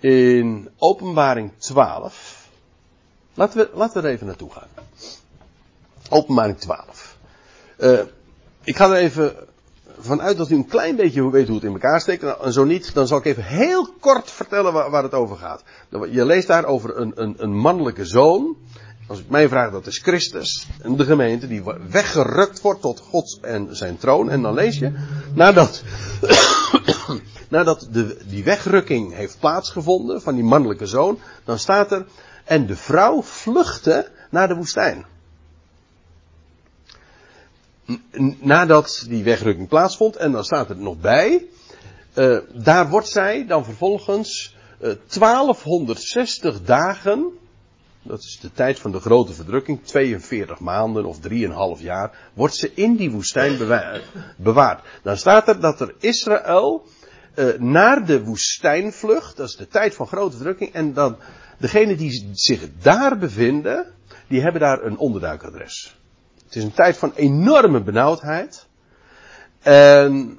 [0.00, 2.48] in Openbaring 12.
[3.34, 4.68] Laten we, laten we er even naartoe gaan.
[6.08, 7.16] Openbaring 12.
[7.78, 8.00] Uh,
[8.64, 9.48] ik ga er even
[9.98, 12.22] vanuit dat u een klein beetje weet hoe het in elkaar steekt.
[12.22, 15.62] En zo niet, dan zal ik even heel kort vertellen waar, het over gaat.
[16.10, 18.56] Je leest daar over een, een, een mannelijke zoon.
[19.08, 20.66] Als ik mij vraag, dat is Christus.
[20.96, 24.30] De gemeente die weggerukt wordt tot God en zijn troon.
[24.30, 24.92] En dan lees je,
[25.34, 25.82] nadat,
[27.48, 31.18] nadat de, die wegrukking heeft plaatsgevonden van die mannelijke zoon.
[31.44, 32.06] Dan staat er,
[32.44, 35.06] en de vrouw vluchtte naar de woestijn
[38.40, 41.46] nadat die wegrukking plaatsvond, en dan staat er nog bij,
[42.14, 47.30] uh, daar wordt zij dan vervolgens uh, eh, 1260 dagen,
[48.02, 51.18] dat is de tijd van de grote verdrukking, 42 maanden of
[51.78, 53.58] 3,5 jaar, wordt ze in die woestijn
[54.36, 54.82] bewaard.
[55.02, 56.86] Dan staat er dat er Israël
[57.34, 61.16] uh, naar de woestijn vlucht, dat is de tijd van grote verdrukking, en dan
[61.58, 63.86] degenen die zich daar bevinden,
[64.28, 65.96] die hebben daar een onderduikadres.
[66.46, 68.66] Het is een tijd van enorme benauwdheid.
[69.62, 70.38] En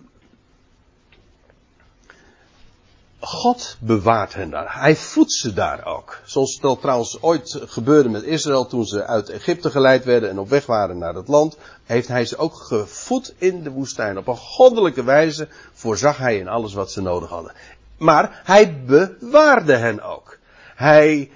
[3.20, 4.80] God bewaart hen daar.
[4.80, 6.22] Hij voedt ze daar ook.
[6.26, 10.50] Zoals het trouwens ooit gebeurde met Israël toen ze uit Egypte geleid werden en op
[10.50, 11.58] weg waren naar het land.
[11.84, 14.18] Heeft hij ze ook gevoed in de woestijn.
[14.18, 17.54] Op een goddelijke wijze voorzag hij in alles wat ze nodig hadden.
[17.98, 20.38] Maar hij bewaarde hen ook.
[20.76, 21.32] Hij,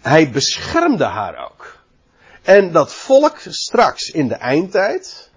[0.00, 1.83] hij beschermde haar ook.
[2.44, 5.30] En dat volk straks in de eindtijd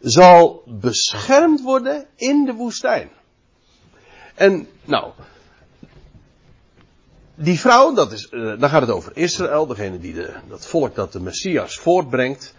[0.00, 3.10] zal beschermd worden in de woestijn.
[4.34, 5.12] En nou,
[7.34, 10.94] die vrouw, dat is, uh, dan gaat het over Israël, degene die de, dat volk
[10.94, 12.54] dat de Messias voortbrengt.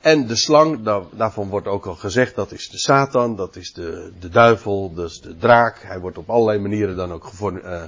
[0.00, 3.72] En de slang, daar, daarvan wordt ook al gezegd, dat is de Satan, dat is
[3.72, 5.82] de, de duivel, dat is de draak.
[5.82, 7.82] Hij wordt op allerlei manieren dan ook uh,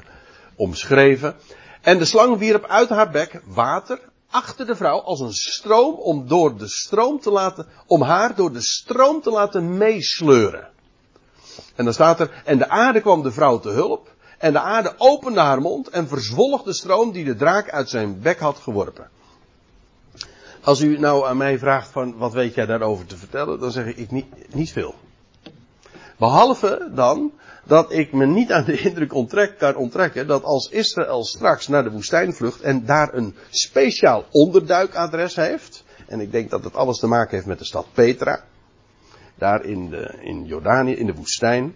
[0.56, 1.34] omschreven.
[1.80, 6.28] En de slang wierp uit haar bek water achter de vrouw als een stroom om
[6.28, 10.68] door de stroom te laten, om haar door de stroom te laten meesleuren.
[11.74, 14.94] En dan staat er, en de aarde kwam de vrouw te hulp, en de aarde
[14.98, 19.10] opende haar mond en verzwolg de stroom die de draak uit zijn bek had geworpen.
[20.62, 23.86] Als u nou aan mij vraagt van wat weet jij daarover te vertellen, dan zeg
[23.86, 24.94] ik niet, niet veel.
[26.18, 27.32] Behalve dan
[27.64, 31.82] dat ik me niet aan de indruk onttrek, kan onttrekken dat als Israël straks naar
[31.82, 36.98] de woestijn vlucht en daar een speciaal onderduikadres heeft, en ik denk dat het alles
[36.98, 38.44] te maken heeft met de stad Petra,
[39.34, 41.74] daar in, de, in Jordanië, in de woestijn,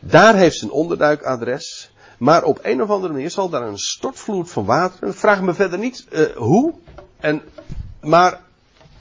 [0.00, 4.50] daar heeft ze een onderduikadres, maar op een of andere manier zal daar een stortvloed
[4.50, 6.74] van water, vraag me verder niet uh, hoe,
[7.20, 7.42] en,
[8.00, 8.40] maar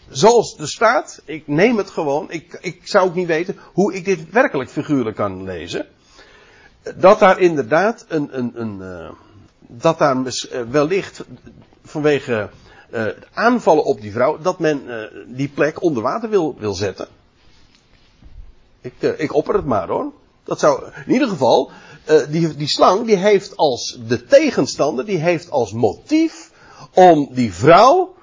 [0.09, 4.05] zoals er staat, ik neem het gewoon, ik, ik zou ook niet weten hoe ik
[4.05, 5.85] dit werkelijk figuurlijk kan lezen.
[6.95, 9.09] Dat daar inderdaad een, een, een uh,
[9.59, 11.23] dat daar uh, wellicht
[11.83, 12.49] vanwege
[12.93, 14.81] uh, aanvallen op die vrouw, dat men
[15.27, 17.07] die plek onder water wil, wil zetten.
[18.81, 20.11] Ik, ik opper het maar hoor.
[20.43, 21.71] Dat zou, in ieder geval,
[22.29, 26.51] die, die slang die heeft als de tegenstander, die heeft als motief
[26.93, 28.15] om die vrouw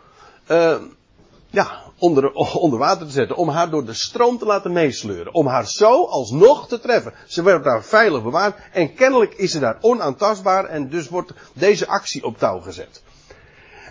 [1.52, 2.32] ja, onder,
[2.64, 3.36] onder water te zetten.
[3.36, 5.34] Om haar door de stroom te laten meesleuren.
[5.34, 7.12] Om haar zo alsnog te treffen.
[7.26, 8.58] Ze wordt daar veilig bewaard.
[8.72, 10.64] En kennelijk is ze daar onaantastbaar.
[10.64, 13.02] En dus wordt deze actie op touw gezet.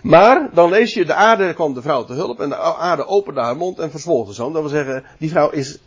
[0.04, 2.40] Maar dan lees je, de aarde kwam de vrouw te hulp.
[2.40, 4.54] En de aarde opende haar mond en verzwolg de zoon.
[4.54, 5.78] Dat wil zeggen, die vrouw is,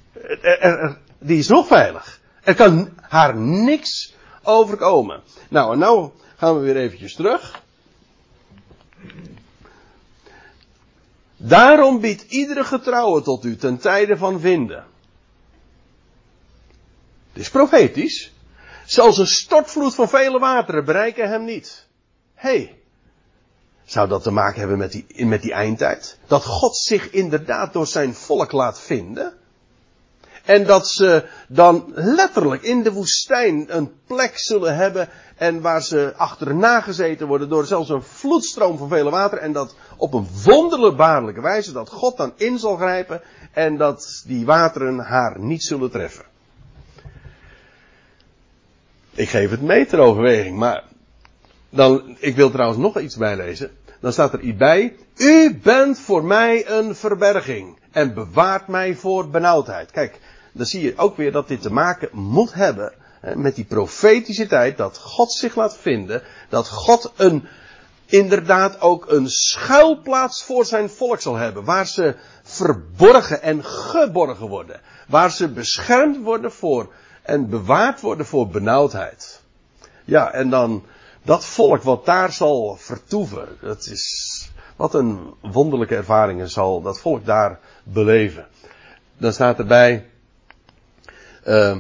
[1.19, 2.21] die is nog veilig.
[2.43, 5.21] Er kan haar niks overkomen.
[5.49, 7.63] Nou, en nou gaan we weer eventjes terug.
[11.47, 14.85] Daarom biedt iedere getrouwe tot u ten tijde van vinden.
[17.33, 18.33] Het is profetisch.
[18.87, 21.87] Zelfs een stortvloed van vele wateren bereiken hem niet.
[22.35, 22.79] Hé, hey,
[23.85, 26.19] zou dat te maken hebben met die, met die eindtijd?
[26.27, 29.35] Dat God zich inderdaad door zijn volk laat vinden?
[30.45, 36.13] En dat ze dan letterlijk in de woestijn een plek zullen hebben en waar ze
[36.17, 39.39] achterna gezeten worden door zelfs een vloedstroom van vele water.
[39.39, 43.21] En dat op een wonderbaarlijke wijze dat God dan in zal grijpen
[43.53, 46.25] en dat die wateren haar niet zullen treffen.
[49.11, 50.85] Ik geef het mee ter overweging, maar
[51.71, 53.71] dan, ik wil trouwens nog iets bijlezen.
[54.01, 54.97] Dan staat er iets bij.
[55.17, 59.91] U bent voor mij een verberging en bewaart mij voor benauwdheid.
[59.91, 60.21] Kijk,
[60.53, 62.93] dan zie je ook weer dat dit te maken moet hebben
[63.35, 67.49] met die profetische tijd, dat God zich laat vinden, dat God een,
[68.07, 74.81] inderdaad ook een schuilplaats voor zijn volk zal hebben, waar ze verborgen en geborgen worden,
[75.09, 79.43] waar ze beschermd worden voor en bewaard worden voor benauwdheid.
[80.05, 80.85] Ja, en dan
[81.23, 87.25] dat volk wat daar zal vertoeven, dat is, wat een wonderlijke ervaringen zal dat volk
[87.25, 88.47] daar beleven.
[89.19, 90.07] Dan staat erbij,
[91.47, 91.79] uh,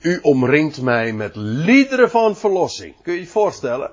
[0.00, 2.94] u omringt mij met liederen van verlossing.
[3.02, 3.90] Kun je je voorstellen?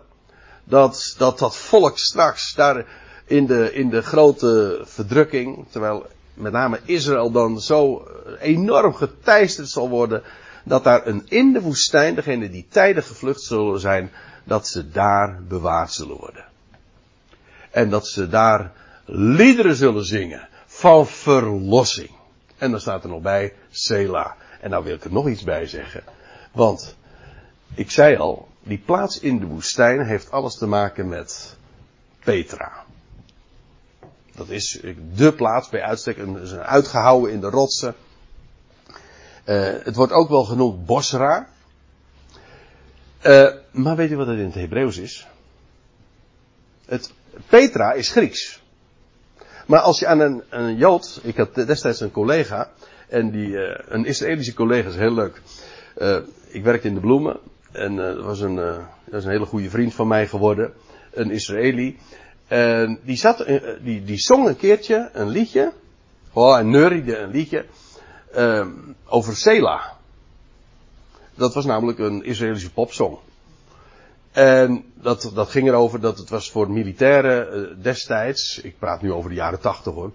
[0.64, 2.86] Dat dat, dat volk straks daar
[3.26, 8.08] in de, in de grote verdrukking, terwijl met name Israël dan zo
[8.40, 10.24] enorm geteisterd zal worden,
[10.64, 14.12] dat daar een in de woestijn, degene die tijdig gevlucht zullen zijn,
[14.44, 16.46] dat ze daar bewaard zullen worden.
[17.72, 18.72] En dat ze daar
[19.06, 20.50] liederen zullen zingen
[20.82, 22.10] van verlossing.
[22.58, 24.36] En dan staat er nog bij Sela.
[24.62, 26.04] En nou wil ik er nog iets bij zeggen.
[26.52, 26.96] Want,
[27.74, 31.58] ik zei al, die plaats in de woestijn heeft alles te maken met
[32.24, 32.86] Petra.
[34.36, 34.82] Dat is
[35.14, 37.96] de plaats bij uitstek, een, uitgehouwen in de rotsen.
[39.46, 41.50] Uh, het wordt ook wel genoemd Bosra.
[43.26, 45.28] Uh, maar weet u wat het in het Hebreeuws is?
[46.86, 47.12] Het,
[47.48, 48.61] Petra is Grieks.
[49.66, 52.70] Maar als je aan een, een Jood, ik had destijds een collega,
[53.12, 55.42] en die, uh, een Israëlische collega is heel leuk.
[55.98, 57.40] Uh, ik werkte in de bloemen.
[57.72, 60.74] En uh, dat, was een, dat was een hele goede vriend van mij geworden.
[61.14, 61.98] Een Israëli.
[62.48, 63.46] En die, zat,
[63.82, 65.72] die, die zong een keertje een liedje.
[66.34, 67.66] Oh, hij neuriede een liedje.
[69.06, 69.98] over Sela.
[71.36, 73.18] Dat was namelijk een Israëlische popsong.
[74.32, 78.60] En dat, dat ging erover dat het was voor militairen destijds.
[78.60, 80.12] Ik praat nu over de jaren tachtig hoor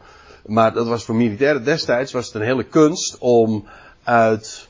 [0.47, 3.69] maar dat was voor militairen destijds was het een hele kunst om
[4.03, 4.69] uit,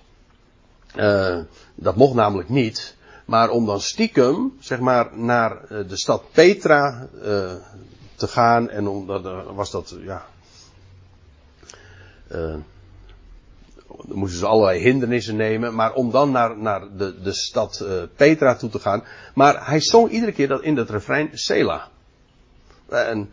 [0.97, 1.41] uh,
[1.75, 7.09] dat mocht namelijk niet, maar om dan stiekem, zeg maar, naar eh, de stad Petra
[7.15, 7.53] uh,
[8.15, 10.27] te gaan en omdat was dat, ja,
[12.33, 12.55] uh,
[13.87, 17.85] dan moesten ze allerlei hindernissen nemen, maar om dan naar, naar de, de stad
[18.17, 19.05] Petra toe te gaan.
[19.35, 21.89] Maar hij zong iedere keer dat in dat refrein Sela.
[22.89, 23.31] En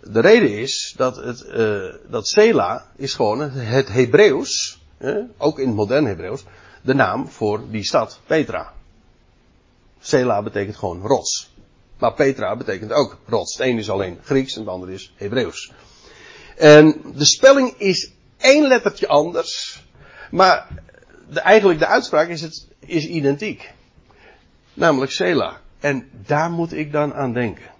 [0.00, 5.66] de reden is dat het, uh, dat Sela is gewoon het Hebreeuws, eh, ook in
[5.66, 6.44] het modern Hebreeuws,
[6.82, 8.72] de naam voor die stad Petra.
[10.00, 11.54] Sela betekent gewoon rots.
[11.98, 13.56] Maar Petra betekent ook rots.
[13.56, 15.72] Het een is alleen Grieks en het andere is Hebreeuws.
[16.56, 19.84] En de spelling is één lettertje anders.
[20.30, 20.68] Maar
[21.28, 23.72] de, eigenlijk de uitspraak is, het, is identiek.
[24.74, 25.60] Namelijk Sela.
[25.80, 27.70] En daar moet ik dan aan denken.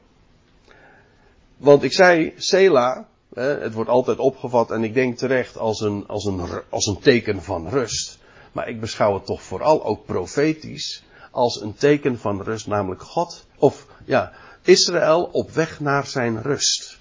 [1.57, 6.25] Want ik zei, Sela, het wordt altijd opgevat en ik denk terecht als een, als,
[6.25, 8.19] een, als een teken van rust.
[8.53, 13.47] Maar ik beschouw het toch vooral ook profetisch als een teken van rust, namelijk God,
[13.59, 14.33] of ja,
[14.63, 17.01] Israël op weg naar zijn rust.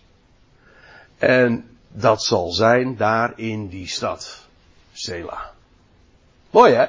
[1.17, 4.44] En dat zal zijn daar in die stad,
[4.95, 5.51] Sela.
[6.49, 6.85] Mooi hè?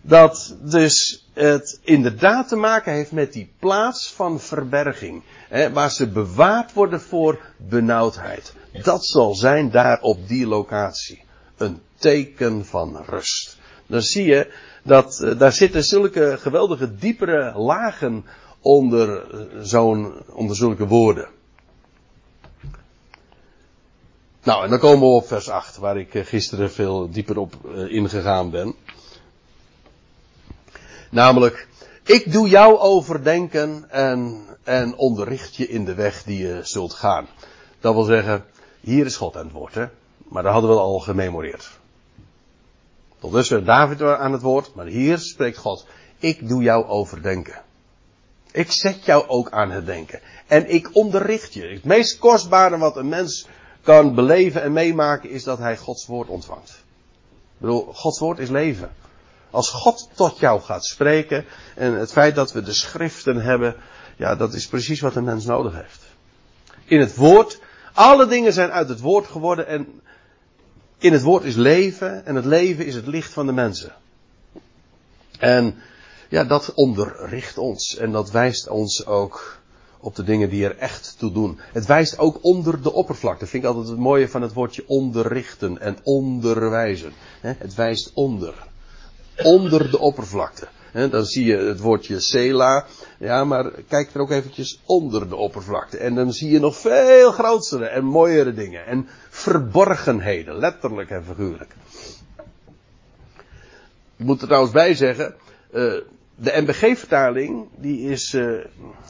[0.00, 5.22] Dat dus het inderdaad te maken heeft met die plaats van verberging.
[5.48, 8.54] Hè, waar ze bewaard worden voor benauwdheid.
[8.82, 11.24] Dat zal zijn daar op die locatie.
[11.56, 13.58] Een teken van rust.
[13.86, 18.24] Dan zie je dat uh, daar zitten zulke geweldige diepere lagen
[18.60, 21.28] onder, uh, zo'n, onder zulke woorden.
[24.46, 27.54] Nou, en dan komen we op vers 8, waar ik uh, gisteren veel dieper op
[27.88, 28.74] ingegaan ben.
[31.10, 31.68] Namelijk,
[32.04, 37.26] ik doe jou overdenken en, en onderricht je in de weg die je zult gaan.
[37.80, 38.44] Dat wil zeggen,
[38.80, 39.86] hier is God aan het woord, hè.
[40.28, 41.70] Maar dat hadden we al gememoreerd.
[43.18, 45.86] Tot dusver David aan het woord, maar hier spreekt God.
[46.18, 47.62] Ik doe jou overdenken.
[48.52, 50.20] Ik zet jou ook aan het denken.
[50.46, 51.66] En ik onderricht je.
[51.66, 53.48] Het meest kostbare wat een mens
[53.86, 56.70] kan beleven en meemaken is dat hij Gods woord ontvangt.
[56.70, 58.90] Ik bedoel, Gods woord is leven.
[59.50, 63.76] Als God tot jou gaat spreken en het feit dat we de schriften hebben,
[64.16, 66.00] ja, dat is precies wat een mens nodig heeft.
[66.84, 67.60] In het woord,
[67.92, 70.00] alle dingen zijn uit het woord geworden en
[70.98, 73.92] in het woord is leven en het leven is het licht van de mensen.
[75.38, 75.82] En
[76.28, 79.58] ja, dat onderricht ons en dat wijst ons ook
[80.00, 81.60] op de dingen die er echt toe doen.
[81.72, 83.46] Het wijst ook onder de oppervlakte.
[83.46, 87.12] Vind ik altijd het mooie van het woordje onderrichten en onderwijzen.
[87.40, 88.54] Het wijst onder
[89.42, 90.68] onder de oppervlakte.
[90.92, 92.86] dan zie je het woordje Sela.
[93.18, 95.98] Ja, maar kijk er ook eventjes onder de oppervlakte.
[95.98, 98.86] En dan zie je nog veel grotere en mooiere dingen.
[98.86, 101.74] En verborgenheden, letterlijk en figuurlijk.
[104.16, 105.34] Ik moet er trouwens bij zeggen,
[105.74, 105.94] uh,
[106.36, 108.64] de MBG-vertaling, die is, uh,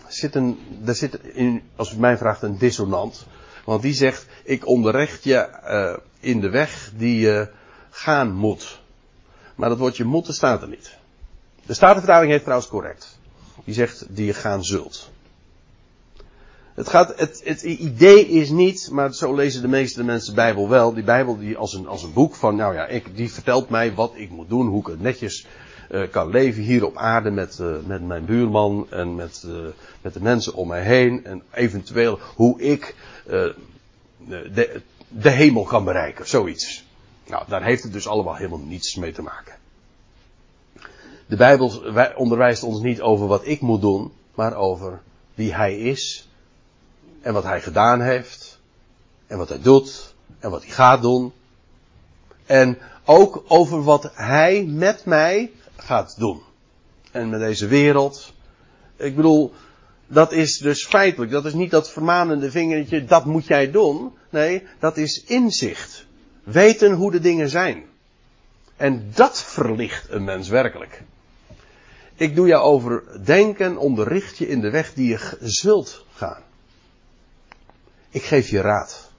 [0.08, 3.26] zit een, daar zit in, als u mij vraagt, een dissonant.
[3.64, 7.48] Want die zegt, ik onderricht je uh, in de weg die je
[7.90, 8.80] gaan moet.
[9.54, 10.96] Maar dat woordje moeten staat er niet.
[11.66, 13.18] De Statenvertaling heeft trouwens correct.
[13.64, 15.10] Die zegt die je gaan zult.
[16.74, 20.68] Het, gaat, het, het idee is niet, maar zo lezen de meeste mensen de Bijbel
[20.68, 20.94] wel.
[20.94, 23.94] Die Bijbel die als een, als een boek van, nou ja, ik, die vertelt mij
[23.94, 25.46] wat ik moet doen, hoe ik het netjes
[26.10, 29.66] kan leven hier op aarde met, uh, met mijn buurman en met, uh,
[30.02, 31.24] met de mensen om mij heen.
[31.24, 36.84] En eventueel hoe ik de, de hemel kan bereiken, zoiets.
[37.26, 39.54] Nou, daar heeft het dus allemaal helemaal niets mee te maken.
[41.26, 41.82] De Bijbel
[42.16, 45.00] onderwijst ons niet over wat ik moet doen, maar over
[45.34, 46.28] wie Hij is
[47.20, 48.58] en wat Hij gedaan heeft
[49.26, 51.32] en wat Hij doet en wat Hij gaat doen.
[52.46, 56.42] En ook over wat Hij met mij gaat doen.
[57.10, 58.32] En met deze wereld.
[58.96, 59.52] Ik bedoel,
[60.06, 64.12] dat is dus feitelijk, dat is niet dat vermanende vingertje, dat moet jij doen.
[64.30, 66.06] Nee, dat is inzicht.
[66.44, 67.84] Weten hoe de dingen zijn.
[68.76, 71.02] En dat verlicht een mens werkelijk.
[72.14, 76.42] Ik doe jou over denken, onderricht je in de weg die je zult gaan.
[78.10, 79.10] Ik geef je raad.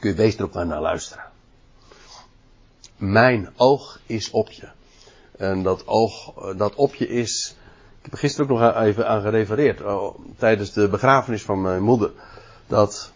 [0.00, 1.24] Kun je wees erop naar luisteren.
[2.96, 4.68] Mijn oog is op je.
[5.36, 7.56] En dat oog, dat op je is.
[7.98, 9.82] Ik heb er gisteren ook nog even aan gerefereerd.
[9.82, 12.10] Oh, tijdens de begrafenis van mijn moeder.
[12.66, 13.12] Dat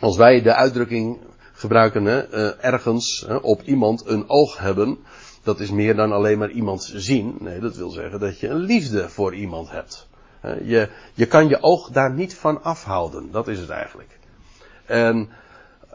[0.00, 1.18] als wij de uitdrukking
[1.52, 4.98] gebruiken hè, uh, ergens hè, op iemand een oog hebben.
[5.42, 7.36] Dat is meer dan alleen maar iemand zien.
[7.40, 10.06] Nee, dat wil zeggen dat je een liefde voor iemand hebt.
[10.64, 13.30] Je, je kan je oog daar niet van afhouden.
[13.30, 14.18] Dat is het eigenlijk.
[14.86, 15.28] En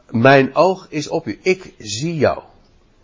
[0.10, 1.40] mijn oog is op u.
[1.42, 2.44] Ik zie jou.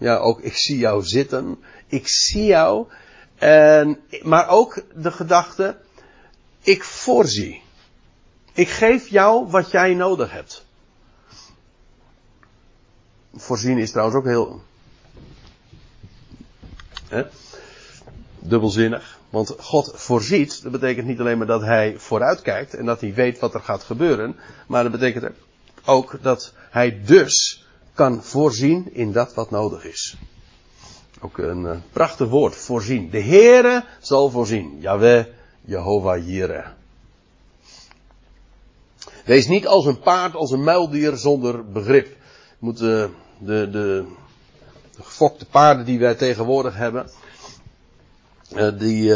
[0.06, 1.64] Ja, ook ik zie jou zitten.
[1.88, 2.88] Ik zie jou.
[3.36, 5.78] En, maar ook de gedachte,
[6.62, 7.62] ik voorzie.
[8.54, 10.66] Ik geef jou wat jij nodig hebt.
[13.36, 14.62] Voorzien is trouwens ook heel.
[17.08, 17.24] Hè,
[18.40, 19.20] dubbelzinnig.
[19.30, 23.40] Want God voorziet, dat betekent niet alleen maar dat hij vooruitkijkt en dat hij weet
[23.40, 24.36] wat er gaat gebeuren,
[24.68, 25.36] maar dat betekent
[25.86, 27.65] ook dat hij dus
[27.96, 30.18] kan voorzien in dat wat nodig is.
[31.22, 33.10] Ook een uh, prachtig woord, voorzien.
[33.10, 34.78] De Heere zal voorzien.
[34.80, 35.26] Yahweh,
[35.62, 36.68] Jehovah Jireh.
[39.26, 42.16] Wees niet als een paard, als een muildier zonder begrip.
[42.60, 44.06] Moet, uh, de, de, de
[45.02, 47.10] gefokte paarden die wij tegenwoordig hebben.
[48.56, 49.14] Uh, die,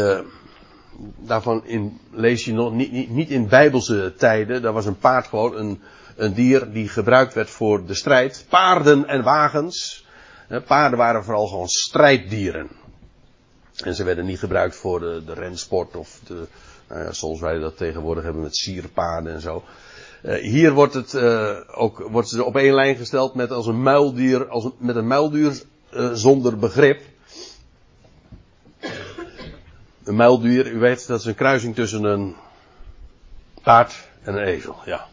[1.16, 4.62] daarvan in, lees je nog niet, niet, niet in bijbelse tijden.
[4.62, 5.80] Daar was een paard gewoon een,
[6.16, 8.46] een dier die gebruikt werd voor de strijd.
[8.48, 10.06] Paarden en wagens.
[10.66, 12.68] paarden waren vooral gewoon strijddieren.
[13.84, 16.46] En ze werden niet gebruikt voor de, de rensport of de,
[16.88, 19.64] nou zoals wij dat tegenwoordig hebben met sierpaarden en zo.
[20.22, 23.82] Uh, hier wordt het uh, ook wordt ze op één lijn gesteld met als een
[23.82, 27.02] muildier, als met een muildier uh, zonder begrip.
[30.04, 32.36] Een muildier, u weet, dat is een kruising tussen een
[33.62, 35.06] paard en een ezel, ja.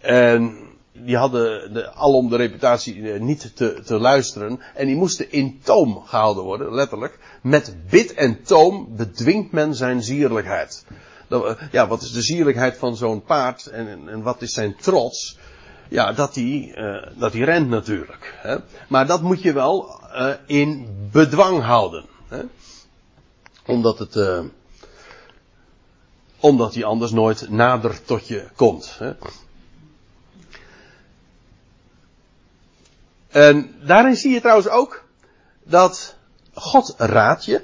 [0.00, 0.68] En
[1.04, 4.60] die hadden de, alom de reputatie eh, niet te, te luisteren.
[4.74, 7.18] En die moesten in toom gehouden worden, letterlijk.
[7.42, 10.84] Met bit en toom bedwingt men zijn zierlijkheid.
[11.28, 15.38] Eh, ja, wat is de zierlijkheid van zo'n paard en, en wat is zijn trots?
[15.88, 18.34] Ja, dat hij, uh, dat hij rent natuurlijk.
[18.36, 18.56] Hè?
[18.88, 20.00] Maar dat moet je wel
[20.46, 22.04] in bedwang houden.
[22.28, 22.40] Hè?
[23.66, 24.42] Omdat het,
[26.40, 28.96] omdat hij anders nooit nader tot je komt.
[28.98, 29.12] Hè?
[33.38, 35.04] En daarin zie je trouwens ook
[35.64, 36.14] dat
[36.54, 37.62] God raadt je,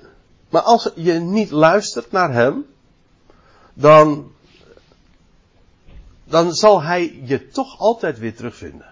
[0.48, 2.66] maar als je niet luistert naar Hem,
[3.72, 4.32] dan,
[6.24, 8.86] dan zal Hij je toch altijd weer terugvinden.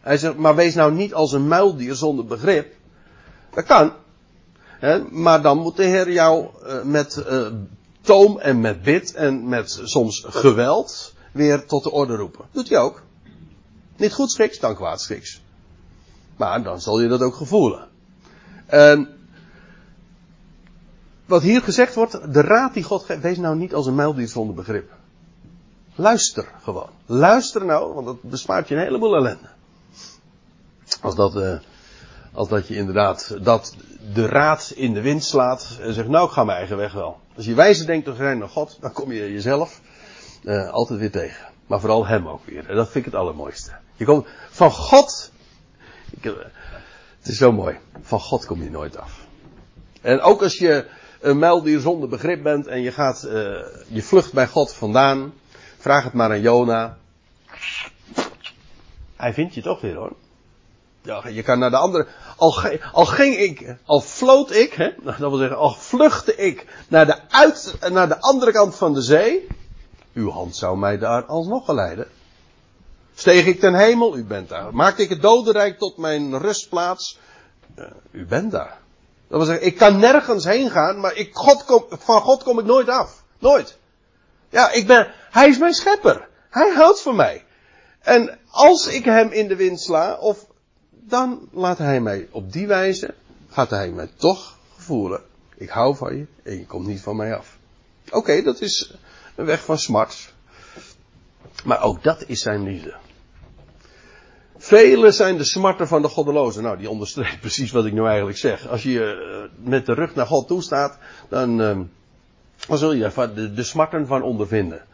[0.00, 2.74] Hij zegt, maar wees nou niet als een muildier zonder begrip.
[3.50, 3.92] Dat kan.
[4.62, 7.46] Hè, maar dan moet de Heer jou uh, met uh,
[8.00, 12.44] toom en met bid en met soms geweld weer tot de orde roepen.
[12.52, 13.02] Doet hij ook.
[13.96, 15.44] Niet goed schiks, dan kwaad schiks.
[16.36, 17.88] Maar dan zal je dat ook gevoelen.
[18.66, 19.08] En
[21.26, 24.28] wat hier gezegd wordt, de raad die God geeft, wees nou niet als een muildier
[24.28, 24.90] zonder begrip.
[25.94, 26.90] Luister gewoon.
[27.06, 29.48] Luister nou, want dat bespaart je een heleboel ellende.
[31.00, 31.58] Als dat, uh,
[32.32, 33.74] als dat je inderdaad dat
[34.14, 37.20] de raad in de wind slaat en zegt, nou ik ga mijn eigen weg wel.
[37.36, 39.80] Als je wijzer denkt te zijn naar God, dan kom je jezelf
[40.42, 41.46] uh, altijd weer tegen.
[41.66, 42.68] Maar vooral hem ook weer.
[42.68, 43.72] En dat vind ik het allermooiste.
[43.96, 45.30] Je komt van God
[46.22, 47.78] het is zo mooi.
[48.00, 49.26] Van God kom je nooit af.
[50.00, 50.86] En ook als je
[51.20, 53.32] een muildier zonder begrip bent en je gaat, uh,
[53.88, 55.32] je vlucht bij God vandaan,
[55.78, 56.96] vraag het maar aan Jona.
[59.16, 60.12] Hij vindt je toch weer hoor.
[61.02, 62.06] Ja, je kan naar de andere.
[62.36, 62.62] Al,
[62.92, 67.28] al ging ik, al floot ik, hè, dat wil zeggen, al vluchtte ik naar de,
[67.28, 69.46] uit, naar de andere kant van de zee.
[70.12, 72.06] Uw hand zou mij daar alsnog geleiden.
[73.18, 74.74] Steeg ik ten hemel, u bent daar.
[74.74, 77.18] Maakte ik het dodenrijk tot mijn rustplaats,
[77.78, 78.78] uh, u bent daar.
[79.28, 82.58] Dat wil zeggen, ik kan nergens heen gaan, maar ik, God kom, van God kom
[82.58, 83.22] ik nooit af.
[83.38, 83.78] Nooit.
[84.50, 86.28] Ja, ik ben, hij is mijn schepper.
[86.50, 87.44] Hij houdt van mij.
[88.00, 90.46] En als ik hem in de wind sla, of
[90.90, 93.14] dan laat hij mij op die wijze,
[93.50, 95.22] gaat hij mij toch voelen.
[95.56, 97.56] Ik hou van je en je komt niet van mij af.
[98.10, 98.94] Oké, dat is
[99.34, 100.34] een weg van smart.
[101.64, 102.94] Maar ook dat is zijn liefde.
[104.66, 106.62] Vele zijn de smarten van de goddelozen.
[106.62, 108.68] Nou, die onderstreept precies wat ik nu eigenlijk zeg.
[108.68, 110.98] Als je uh, met de rug naar God toe staat,
[111.28, 111.78] dan, uh,
[112.68, 114.84] dan zul je de, de smarten van ondervinden.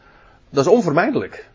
[0.49, 1.49] Dat is onvermijdelijk.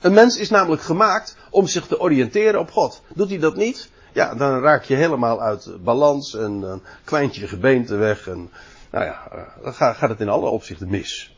[0.00, 3.02] Een mens is namelijk gemaakt om zich te oriënteren op God.
[3.14, 3.90] Doet hij dat niet?
[4.12, 8.28] Ja, dan raak je helemaal uit balans en dan uh, kwijnt je gebeente weg.
[8.28, 8.50] En,
[8.90, 11.36] nou ja, uh, dan gaat, het in alle opzichten mis.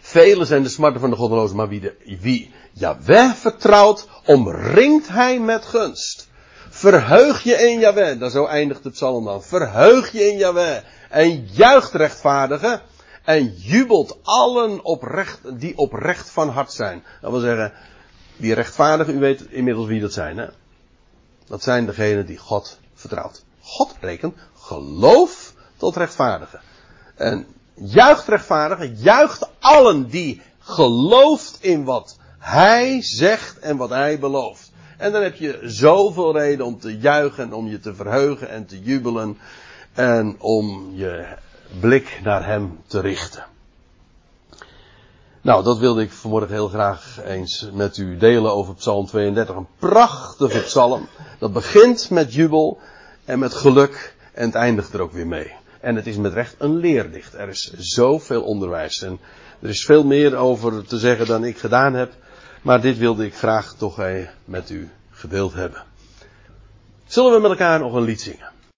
[0.00, 5.40] Vele zijn de smarten van de goddelozen, maar wie, de, wie Jaweh vertrouwt, omringt hij
[5.40, 6.28] met gunst.
[6.70, 9.42] Verheug je in Jaweh, daar zo eindigt de psalm dan.
[9.42, 12.80] Verheug je in Jaweh en juicht rechtvaardigen
[13.24, 17.04] en jubelt allen oprecht, die oprecht van hart zijn.
[17.20, 17.72] Dat wil zeggen,
[18.36, 20.46] die rechtvaardigen, u weet inmiddels wie dat zijn, hè?
[21.46, 23.44] Dat zijn degenen die God vertrouwt.
[23.60, 26.60] God rekent geloof tot rechtvaardigen.
[27.14, 34.72] En juicht rechtvaardigen, juicht allen die gelooft in wat hij zegt en wat hij belooft.
[34.98, 38.80] En dan heb je zoveel reden om te juichen, om je te verheugen en te
[38.80, 39.38] jubelen.
[39.92, 41.24] En om je
[41.80, 43.44] blik naar hem te richten.
[45.40, 49.56] Nou, dat wilde ik vanmorgen heel graag eens met u delen over Psalm 32.
[49.56, 51.08] Een prachtige psalm.
[51.38, 52.78] Dat begint met jubel
[53.24, 55.52] en met geluk en het eindigt er ook weer mee.
[55.80, 57.34] En het is met recht een leerdicht.
[57.34, 59.20] Er is zoveel onderwijs en
[59.60, 62.12] er is veel meer over te zeggen dan ik gedaan heb.
[62.62, 63.96] Maar dit wilde ik graag toch
[64.44, 65.84] met u gedeeld hebben.
[67.04, 68.51] Zullen we met elkaar nog een lied zingen?